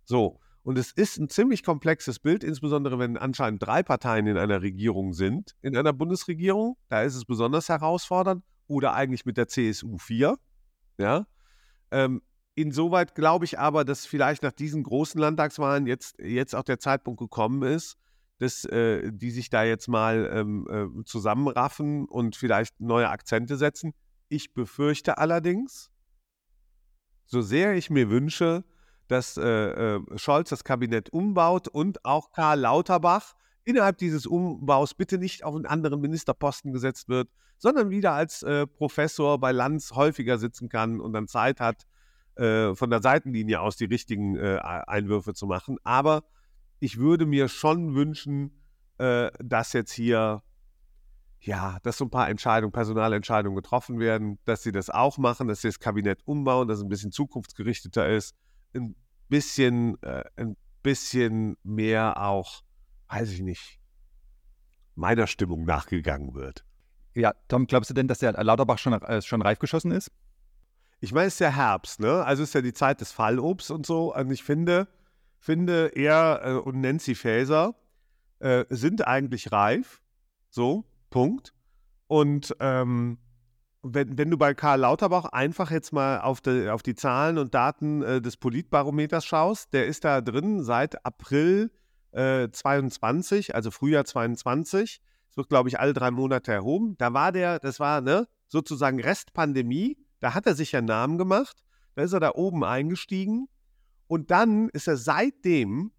So, 0.04 0.40
und 0.62 0.76
es 0.76 0.92
ist 0.92 1.16
ein 1.16 1.30
ziemlich 1.30 1.62
komplexes 1.62 2.18
Bild, 2.18 2.44
insbesondere 2.44 2.98
wenn 2.98 3.16
anscheinend 3.16 3.62
drei 3.62 3.82
Parteien 3.82 4.26
in 4.26 4.36
einer 4.36 4.60
Regierung 4.60 5.14
sind, 5.14 5.56
in 5.62 5.74
einer 5.74 5.94
Bundesregierung. 5.94 6.76
Da 6.90 7.00
ist 7.00 7.14
es 7.14 7.24
besonders 7.24 7.70
herausfordernd. 7.70 8.44
Oder 8.66 8.92
eigentlich 8.92 9.24
mit 9.24 9.38
der 9.38 9.48
CSU 9.48 9.96
4. 9.96 10.36
Ja. 10.98 11.26
Ähm, 11.90 12.20
insoweit 12.56 13.14
glaube 13.14 13.46
ich 13.46 13.58
aber, 13.58 13.86
dass 13.86 14.04
vielleicht 14.04 14.42
nach 14.42 14.52
diesen 14.52 14.82
großen 14.82 15.18
Landtagswahlen 15.18 15.86
jetzt, 15.86 16.18
jetzt 16.18 16.54
auch 16.54 16.64
der 16.64 16.78
Zeitpunkt 16.78 17.20
gekommen 17.20 17.62
ist, 17.62 17.96
dass 18.42 18.64
äh, 18.64 19.12
die 19.12 19.30
sich 19.30 19.50
da 19.50 19.62
jetzt 19.62 19.86
mal 19.86 20.28
ähm, 20.34 20.66
äh, 20.68 21.04
zusammenraffen 21.04 22.06
und 22.06 22.34
vielleicht 22.34 22.80
neue 22.80 23.08
Akzente 23.08 23.56
setzen. 23.56 23.94
Ich 24.28 24.52
befürchte 24.52 25.18
allerdings, 25.18 25.92
so 27.24 27.40
sehr 27.40 27.74
ich 27.74 27.88
mir 27.88 28.10
wünsche, 28.10 28.64
dass 29.06 29.36
äh, 29.36 29.44
äh, 29.44 30.00
Scholz 30.16 30.48
das 30.48 30.64
Kabinett 30.64 31.10
umbaut 31.10 31.68
und 31.68 32.04
auch 32.04 32.32
Karl 32.32 32.58
Lauterbach 32.58 33.34
innerhalb 33.62 33.98
dieses 33.98 34.26
Umbaus 34.26 34.94
bitte 34.94 35.18
nicht 35.18 35.44
auf 35.44 35.54
einen 35.54 35.66
anderen 35.66 36.00
Ministerposten 36.00 36.72
gesetzt 36.72 37.08
wird, 37.08 37.28
sondern 37.58 37.90
wieder 37.90 38.12
als 38.12 38.42
äh, 38.42 38.66
Professor 38.66 39.38
bei 39.38 39.52
Lanz 39.52 39.92
häufiger 39.92 40.38
sitzen 40.38 40.68
kann 40.68 40.98
und 41.00 41.12
dann 41.12 41.28
Zeit 41.28 41.60
hat, 41.60 41.86
äh, 42.34 42.74
von 42.74 42.90
der 42.90 43.02
Seitenlinie 43.02 43.60
aus 43.60 43.76
die 43.76 43.84
richtigen 43.84 44.36
Einwürfe 44.36 45.32
zu 45.32 45.46
machen. 45.46 45.78
Aber 45.84 46.24
ich 46.82 46.98
würde 46.98 47.26
mir 47.26 47.46
schon 47.46 47.94
wünschen, 47.94 48.50
äh, 48.98 49.30
dass 49.38 49.72
jetzt 49.72 49.92
hier, 49.92 50.42
ja, 51.38 51.78
dass 51.84 51.96
so 51.96 52.06
ein 52.06 52.10
paar 52.10 52.28
Entscheidungen, 52.28 52.72
Personalentscheidungen 52.72 53.54
getroffen 53.54 54.00
werden, 54.00 54.40
dass 54.46 54.64
sie 54.64 54.72
das 54.72 54.90
auch 54.90 55.16
machen, 55.16 55.46
dass 55.46 55.60
sie 55.60 55.68
das 55.68 55.78
Kabinett 55.78 56.26
umbauen, 56.26 56.66
dass 56.66 56.78
es 56.78 56.82
ein 56.82 56.88
bisschen 56.88 57.12
zukunftsgerichteter 57.12 58.08
ist, 58.08 58.34
ein 58.74 58.96
bisschen, 59.28 60.02
äh, 60.02 60.24
ein 60.34 60.56
bisschen 60.82 61.56
mehr 61.62 62.20
auch, 62.20 62.64
weiß 63.08 63.30
ich 63.30 63.42
nicht, 63.42 63.78
meiner 64.96 65.28
Stimmung 65.28 65.64
nachgegangen 65.64 66.34
wird. 66.34 66.64
Ja, 67.14 67.32
Tom, 67.46 67.68
glaubst 67.68 67.90
du 67.90 67.94
denn, 67.94 68.08
dass 68.08 68.18
der 68.18 68.32
Lauterbach 68.42 68.78
schon, 68.78 68.94
äh, 68.94 69.22
schon 69.22 69.40
reif 69.40 69.60
geschossen 69.60 69.92
ist? 69.92 70.10
Ich 70.98 71.12
meine, 71.12 71.28
es 71.28 71.34
ist 71.34 71.40
ja 71.40 71.50
Herbst, 71.50 72.00
ne? 72.00 72.24
Also 72.24 72.42
es 72.42 72.48
ist 72.48 72.54
ja 72.54 72.60
die 72.60 72.72
Zeit 72.72 73.00
des 73.00 73.12
Fallobs 73.12 73.70
und 73.70 73.86
so. 73.86 74.12
Und 74.12 74.32
ich 74.32 74.42
finde, 74.42 74.88
finde, 75.42 75.90
er 75.96 76.40
äh, 76.44 76.52
und 76.52 76.80
Nancy 76.80 77.14
Faeser 77.16 77.74
äh, 78.38 78.64
sind 78.70 79.06
eigentlich 79.06 79.50
reif. 79.50 80.00
So, 80.50 80.84
Punkt. 81.10 81.52
Und 82.06 82.56
ähm, 82.60 83.18
wenn, 83.82 84.16
wenn 84.16 84.30
du 84.30 84.38
bei 84.38 84.54
Karl 84.54 84.80
Lauterbach 84.80 85.24
einfach 85.24 85.72
jetzt 85.72 85.92
mal 85.92 86.20
auf 86.20 86.40
die, 86.40 86.68
auf 86.68 86.84
die 86.84 86.94
Zahlen 86.94 87.38
und 87.38 87.54
Daten 87.54 88.02
äh, 88.02 88.20
des 88.22 88.36
Politbarometers 88.36 89.24
schaust, 89.24 89.74
der 89.74 89.86
ist 89.86 90.04
da 90.04 90.20
drin 90.20 90.62
seit 90.62 91.04
April 91.04 91.72
äh, 92.12 92.48
22, 92.48 93.54
also 93.56 93.72
Frühjahr 93.72 94.04
22. 94.04 95.00
Es 95.30 95.36
wird, 95.36 95.48
glaube 95.48 95.68
ich, 95.68 95.80
alle 95.80 95.92
drei 95.92 96.12
Monate 96.12 96.52
erhoben. 96.52 96.96
Da 96.98 97.14
war 97.14 97.32
der, 97.32 97.58
das 97.58 97.80
war 97.80 98.00
ne, 98.00 98.28
sozusagen 98.46 99.00
Restpandemie. 99.00 99.96
Da 100.20 100.34
hat 100.34 100.46
er 100.46 100.54
sich 100.54 100.70
ja 100.70 100.82
Namen 100.82 101.18
gemacht. 101.18 101.64
Da 101.96 102.02
ist 102.02 102.12
er 102.12 102.20
da 102.20 102.32
oben 102.34 102.62
eingestiegen. 102.62 103.48
Und 104.12 104.30
dann 104.30 104.68
ist 104.68 104.88
er 104.88 104.98
seitdem 104.98 105.90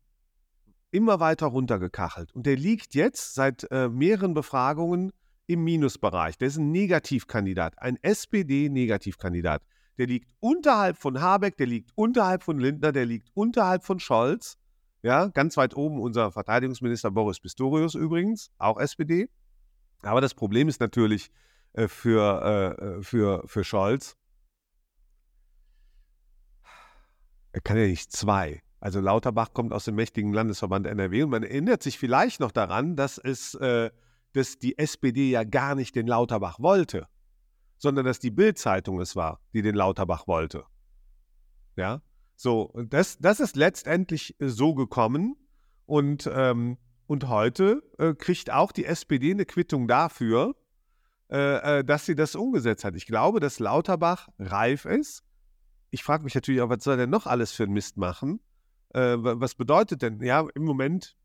immer 0.92 1.20
weiter 1.20 1.48
runtergekachelt. 1.48 2.32
Und 2.36 2.46
der 2.46 2.56
liegt 2.56 2.94
jetzt 2.94 3.34
seit 3.34 3.66
äh, 3.72 3.90
mehreren 3.90 4.36
Befragungen 4.36 5.12
im 5.48 5.64
Minusbereich. 5.64 6.38
Der 6.38 6.50
ist 6.50 6.58
ein 6.58 6.70
Negativkandidat, 6.72 7.80
ein 7.80 7.98
SPD-Negativkandidat. 8.04 9.64
Der 9.98 10.06
liegt 10.06 10.30
unterhalb 10.40 11.00
von 11.00 11.22
Habeck, 11.22 11.58
der 11.58 11.66
liegt 11.66 11.90
unterhalb 11.96 12.44
von 12.44 12.60
Lindner, 12.60 12.92
der 12.92 13.08
liegt 13.08 13.30
unterhalb 13.34 13.84
von 13.84 14.00
Scholz. 14.00 14.60
Ja, 15.02 15.30
ganz 15.30 15.58
weit 15.58 15.76
oben 15.76 16.00
unser 16.00 16.32
Verteidigungsminister 16.32 17.10
Boris 17.10 17.40
Pistorius 17.40 17.96
übrigens, 17.96 18.52
auch 18.60 18.80
SPD. 18.80 19.28
Aber 20.04 20.22
das 20.22 20.36
Problem 20.36 20.70
ist 20.70 20.80
natürlich 20.82 21.32
äh, 21.74 21.88
für, 21.88 22.78
äh, 22.80 22.84
äh 22.84 23.02
für, 23.02 23.42
für 23.48 23.64
Scholz, 23.64 24.16
er 27.54 27.62
kann 27.62 27.78
ja 27.78 27.86
nicht 27.86 28.12
zwei. 28.12 28.62
Also 28.80 29.00
Lauterbach 29.00 29.54
kommt 29.54 29.72
aus 29.72 29.86
dem 29.86 29.96
mächtigen 29.96 30.34
Landesverband 30.34 30.88
NRW 30.88 31.24
und 31.24 31.30
man 31.30 31.44
erinnert 31.44 31.82
sich 31.82 31.98
vielleicht 31.98 32.42
noch 32.42 32.52
daran, 32.52 32.98
dass 32.98 33.18
es, 33.18 33.56
äh, 33.56 33.92
dass 34.34 34.60
die 34.60 34.78
SPD 34.78 35.30
ja 35.30 35.46
gar 35.46 35.76
nicht 35.76 35.96
den 35.96 36.08
Lauterbach 36.08 36.60
wollte, 36.60 37.08
sondern 37.78 38.06
dass 38.06 38.20
die 38.20 38.32
Bild-Zeitung 38.32 39.00
es 39.00 39.16
war, 39.16 39.40
die 39.54 39.62
den 39.62 39.76
Lauterbach 39.76 40.28
wollte. 40.28 40.66
Ja, 41.78 42.02
so 42.36 42.64
und 42.64 42.94
das, 42.94 43.18
das 43.20 43.40
ist 43.40 43.56
letztendlich 43.56 44.36
so 44.40 44.74
gekommen 44.76 45.38
und 45.86 46.30
ähm, 46.34 46.78
und 47.06 47.28
heute 47.28 47.84
äh, 48.00 48.14
kriegt 48.14 48.52
auch 48.52 48.72
die 48.72 48.86
SPD 48.86 49.32
eine 49.32 49.46
Quittung 49.46 49.88
dafür, 49.88 50.56
äh, 51.30 51.80
äh, 51.80 51.84
dass 51.84 52.06
sie 52.06 52.16
das 52.16 52.36
umgesetzt 52.36 52.84
hat. 52.84 52.96
Ich 52.96 53.06
glaube, 53.06 53.40
dass 53.40 53.60
Lauterbach 53.60 54.30
reif 54.40 54.86
ist. 54.86 55.24
Ich 55.94 56.02
frage 56.02 56.24
mich 56.24 56.34
natürlich 56.34 56.60
auch, 56.62 56.70
was 56.70 56.84
soll 56.84 56.96
er 56.96 56.98
denn 56.98 57.12
noch 57.12 57.28
alles 57.28 57.52
für 57.52 57.66
einen 57.66 57.74
Mist 57.74 57.98
machen? 57.98 58.40
Äh, 58.96 59.16
was 59.20 59.54
bedeutet 59.54 60.02
denn? 60.02 60.24
Ja, 60.24 60.44
im 60.56 60.64
Moment, 60.64 61.16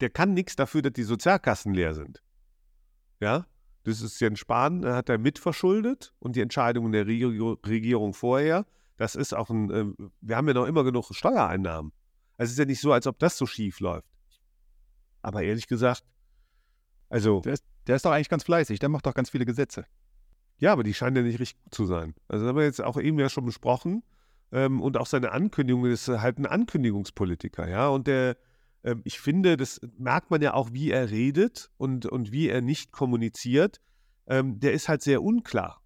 der 0.00 0.08
kann 0.08 0.34
nichts 0.34 0.54
dafür, 0.54 0.82
dass 0.82 0.92
die 0.92 1.02
Sozialkassen 1.02 1.74
leer 1.74 1.94
sind. 1.94 2.22
Ja, 3.18 3.48
das 3.82 4.00
ist 4.00 4.20
Jens 4.20 4.38
Spahn, 4.38 4.86
hat 4.86 5.08
er 5.08 5.18
mitverschuldet 5.18 6.14
und 6.20 6.36
die 6.36 6.42
Entscheidungen 6.42 6.92
der 6.92 7.08
Regierung 7.08 8.14
vorher. 8.14 8.66
Das 8.98 9.16
ist 9.16 9.34
auch 9.34 9.50
ein, 9.50 9.70
äh, 9.72 9.86
wir 10.20 10.36
haben 10.36 10.46
ja 10.46 10.54
noch 10.54 10.66
immer 10.66 10.84
genug 10.84 11.12
Steuereinnahmen. 11.12 11.90
Also 12.36 12.50
es 12.50 12.52
ist 12.52 12.58
ja 12.60 12.66
nicht 12.66 12.80
so, 12.80 12.92
als 12.92 13.08
ob 13.08 13.18
das 13.18 13.36
so 13.36 13.46
schief 13.46 13.80
läuft. 13.80 14.08
Aber 15.22 15.42
ehrlich 15.42 15.66
gesagt, 15.66 16.04
also. 17.08 17.40
Der 17.40 17.54
ist, 17.54 17.64
der 17.88 17.96
ist 17.96 18.04
doch 18.04 18.12
eigentlich 18.12 18.28
ganz 18.28 18.44
fleißig, 18.44 18.78
der 18.78 18.90
macht 18.90 19.06
doch 19.06 19.14
ganz 19.14 19.30
viele 19.30 19.44
Gesetze. 19.44 19.86
Ja, 20.58 20.72
aber 20.72 20.82
die 20.82 20.94
scheinen 20.94 21.16
ja 21.16 21.22
nicht 21.22 21.40
richtig 21.40 21.62
gut 21.62 21.74
zu 21.74 21.86
sein. 21.86 22.14
Also 22.26 22.44
das 22.44 22.50
haben 22.50 22.58
wir 22.58 22.64
jetzt 22.64 22.82
auch 22.82 22.98
eben 23.00 23.18
ja 23.18 23.28
schon 23.28 23.44
besprochen. 23.44 24.02
Ähm, 24.50 24.80
und 24.80 24.96
auch 24.96 25.06
seine 25.06 25.32
Ankündigung 25.32 25.84
ist 25.86 26.08
halt 26.08 26.38
ein 26.38 26.46
Ankündigungspolitiker, 26.46 27.68
ja. 27.68 27.88
Und 27.88 28.06
der, 28.06 28.36
ähm, 28.82 29.02
ich 29.04 29.20
finde, 29.20 29.56
das 29.56 29.80
merkt 29.98 30.30
man 30.30 30.42
ja 30.42 30.54
auch, 30.54 30.72
wie 30.72 30.90
er 30.90 31.10
redet 31.10 31.70
und, 31.76 32.06
und 32.06 32.32
wie 32.32 32.48
er 32.48 32.60
nicht 32.60 32.92
kommuniziert. 32.92 33.80
Ähm, 34.26 34.58
der 34.58 34.72
ist 34.72 34.88
halt 34.88 35.02
sehr 35.02 35.22
unklar. 35.22 35.82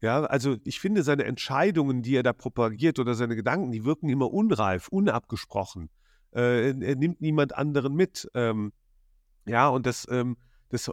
Ja, 0.00 0.24
also 0.24 0.56
ich 0.64 0.80
finde 0.80 1.04
seine 1.04 1.24
Entscheidungen, 1.24 2.02
die 2.02 2.16
er 2.16 2.24
da 2.24 2.32
propagiert 2.32 2.98
oder 2.98 3.14
seine 3.14 3.36
Gedanken, 3.36 3.70
die 3.70 3.84
wirken 3.84 4.08
immer 4.08 4.32
unreif, 4.32 4.88
unabgesprochen. 4.88 5.90
Äh, 6.34 6.70
er 6.70 6.96
nimmt 6.96 7.20
niemand 7.20 7.54
anderen 7.54 7.94
mit. 7.94 8.28
Ähm, 8.34 8.72
ja, 9.46 9.68
und 9.68 9.86
das, 9.86 10.06
ähm, 10.10 10.36
das 10.70 10.90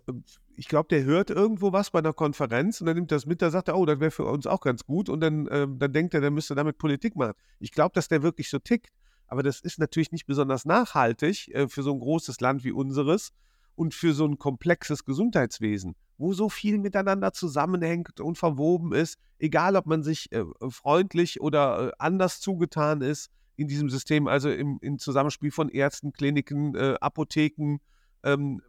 ich 0.60 0.67
glaube, 0.67 0.89
der 0.89 1.06
hört 1.06 1.30
irgendwo 1.30 1.72
was 1.72 1.89
bei 1.89 2.00
einer 2.00 2.12
Konferenz 2.12 2.82
und 2.82 2.88
dann 2.88 2.98
nimmt 2.98 3.13
das 3.13 3.26
mit, 3.26 3.41
da 3.41 3.50
sagt 3.50 3.69
er, 3.69 3.78
oh, 3.78 3.86
das 3.86 4.02
wäre 4.02 4.12
für 4.12 4.26
uns 4.26 4.45
auch 4.45 4.60
ganz 4.60 4.86
gut 4.86 5.08
und 5.08 5.22
dann, 5.22 5.48
ähm, 5.52 5.80
dann 5.80 5.93
denkt 5.93 6.13
er, 6.13 6.19
der 6.19 6.32
müsste 6.32 6.54
damit 6.54 6.78
Politik 6.78 7.15
machen. 7.15 7.34
Ich 7.60 7.72
glaube, 7.72 7.93
dass 7.93 8.10
der 8.10 8.24
wirklich 8.24 8.50
so 8.50 8.60
tickt, 8.60 8.89
aber 9.28 9.41
das 9.41 9.62
ist 9.62 9.80
natürlich 9.80 10.12
nicht 10.12 10.26
besonders 10.26 10.65
nachhaltig 10.65 11.48
äh, 11.56 11.69
für 11.69 11.82
so 11.82 11.93
ein 11.93 12.00
großes 12.00 12.41
Land 12.41 12.65
wie 12.65 12.74
unseres 12.74 13.32
und 13.76 13.93
für 13.93 14.13
so 14.13 14.26
ein 14.26 14.38
komplexes 14.38 15.06
Gesundheitswesen 15.06 15.95
wo 16.19 16.34
so 16.34 16.50
viel 16.50 16.78
miteinander 16.78 17.32
zusammenhängt 17.32 18.19
und 18.19 18.38
verwoben 18.38 18.93
ist, 18.93 19.17
egal 19.39 19.78
ob 19.78 19.86
man 19.86 20.04
sich 20.04 20.30
äh, 20.34 20.43
freundlich 20.69 21.39
oder 21.39 21.88
äh, 21.88 21.91
anders 21.98 22.41
zugetan 22.41 23.02
ist 23.02 23.32
in 23.56 23.69
diesem 23.69 23.89
System, 23.89 24.28
also 24.28 24.52
im, 24.52 24.80
im 24.82 25.00
Zusammenspiel 25.00 25.52
von 25.52 25.69
Ärzten, 25.69 26.12
Kliniken, 26.12 26.76
äh, 26.76 26.95
Apotheken, 27.00 27.78
ähm, 28.24 28.62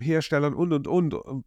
Herstellern 0.00 0.54
und 0.54 0.72
und 0.72 0.86
und. 1.14 1.44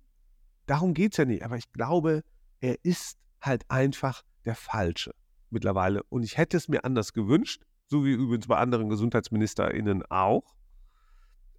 darum 0.66 0.94
geht 0.94 1.14
es 1.14 1.18
ja 1.18 1.26
nicht. 1.26 1.44
Aber 1.44 1.58
ich 1.58 1.72
glaube, 1.72 2.24
er 2.62 2.78
ist 2.84 3.18
halt 3.42 3.66
einfach 3.70 4.24
der 4.46 4.56
Falsche 4.56 5.14
mittlerweile. 5.50 6.04
Und 6.10 6.24
ich 6.24 6.38
hätte 6.38 6.58
es 6.58 6.68
mir 6.68 6.84
anders 6.84 7.14
gewünscht, 7.14 7.64
so 7.88 8.06
wie 8.06 8.12
übrigens 8.12 8.48
bei 8.48 8.58
anderen 8.58 8.90
GesundheitsministerInnen 8.90 10.04
auch. 10.10 10.56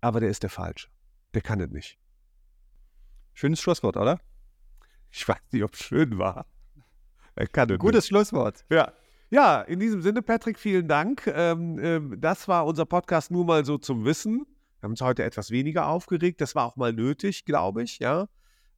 Aber 0.00 0.20
der 0.20 0.30
ist 0.30 0.42
der 0.42 0.50
Falsche. 0.50 0.88
Der 1.34 1.42
kann 1.42 1.60
es 1.60 1.70
nicht. 1.70 1.98
Schönes 3.34 3.60
Schlusswort, 3.60 3.96
oder? 3.96 4.20
Ich 5.10 5.26
weiß 5.26 5.40
nicht, 5.52 5.62
ob 5.62 5.74
es 5.74 5.80
schön 5.80 6.18
war. 6.18 6.46
Er 7.34 7.46
kann 7.46 7.68
Gutes 7.78 8.04
nicht. 8.04 8.08
Schlusswort. 8.08 8.64
Ja. 8.70 8.92
Ja, 9.32 9.62
in 9.62 9.78
diesem 9.78 10.02
Sinne, 10.02 10.22
Patrick, 10.22 10.58
vielen 10.58 10.88
Dank. 10.88 11.26
Ähm, 11.28 11.78
ähm, 11.78 12.20
das 12.20 12.48
war 12.48 12.66
unser 12.66 12.84
Podcast 12.84 13.30
nur 13.30 13.44
mal 13.44 13.64
so 13.64 13.78
zum 13.78 14.04
Wissen. 14.04 14.44
Wir 14.80 14.86
haben 14.86 14.92
uns 14.92 15.02
heute 15.02 15.24
etwas 15.24 15.50
weniger 15.50 15.86
aufgeregt. 15.86 16.40
Das 16.40 16.54
war 16.54 16.66
auch 16.66 16.76
mal 16.76 16.92
nötig, 16.92 17.44
glaube 17.44 17.82
ich, 17.82 17.98
ja. 17.98 18.28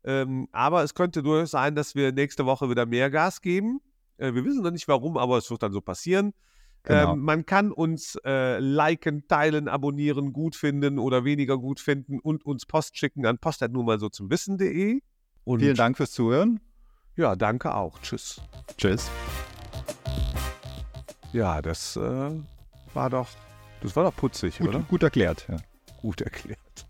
Ähm, 0.04 0.48
aber 0.50 0.82
es 0.82 0.94
könnte 0.94 1.22
durchaus 1.22 1.52
sein, 1.52 1.76
dass 1.76 1.94
wir 1.94 2.10
nächste 2.12 2.44
Woche 2.44 2.68
wieder 2.68 2.86
mehr 2.86 3.08
Gas 3.08 3.40
geben. 3.40 3.80
Äh, 4.18 4.34
wir 4.34 4.44
wissen 4.44 4.62
noch 4.62 4.72
nicht 4.72 4.88
warum, 4.88 5.16
aber 5.16 5.38
es 5.38 5.48
wird 5.50 5.62
dann 5.62 5.72
so 5.72 5.80
passieren. 5.80 6.34
Genau. 6.82 7.12
Ähm, 7.12 7.20
man 7.20 7.46
kann 7.46 7.70
uns 7.70 8.18
äh, 8.24 8.58
liken, 8.58 9.28
teilen, 9.28 9.68
abonnieren, 9.68 10.32
gut 10.32 10.56
finden 10.56 10.98
oder 10.98 11.24
weniger 11.24 11.56
gut 11.56 11.78
finden 11.78 12.18
und 12.18 12.44
uns 12.44 12.66
Post 12.66 12.98
schicken 12.98 13.24
an 13.24 13.38
post 13.38 13.62
nur 13.70 13.84
mal 13.84 14.00
so 14.00 14.08
zum 14.08 14.28
Wissen.de. 14.30 15.00
Vielen 15.44 15.76
Dank 15.76 15.96
fürs 15.96 16.10
Zuhören. 16.10 16.60
Ja, 17.14 17.36
danke 17.36 17.74
auch. 17.74 18.00
Tschüss. 18.00 18.40
Tschüss. 18.76 19.10
Ja, 21.32 21.62
das 21.62 21.96
äh, 21.96 22.30
war 22.94 23.10
doch, 23.10 23.28
das 23.80 23.94
war 23.94 24.04
doch 24.04 24.16
putzig, 24.16 24.58
gut, 24.58 24.68
oder? 24.68 24.80
Gut 24.80 25.02
erklärt. 25.02 25.46
Ja. 25.48 25.56
Gut 26.02 26.20
erklärt. 26.20 26.86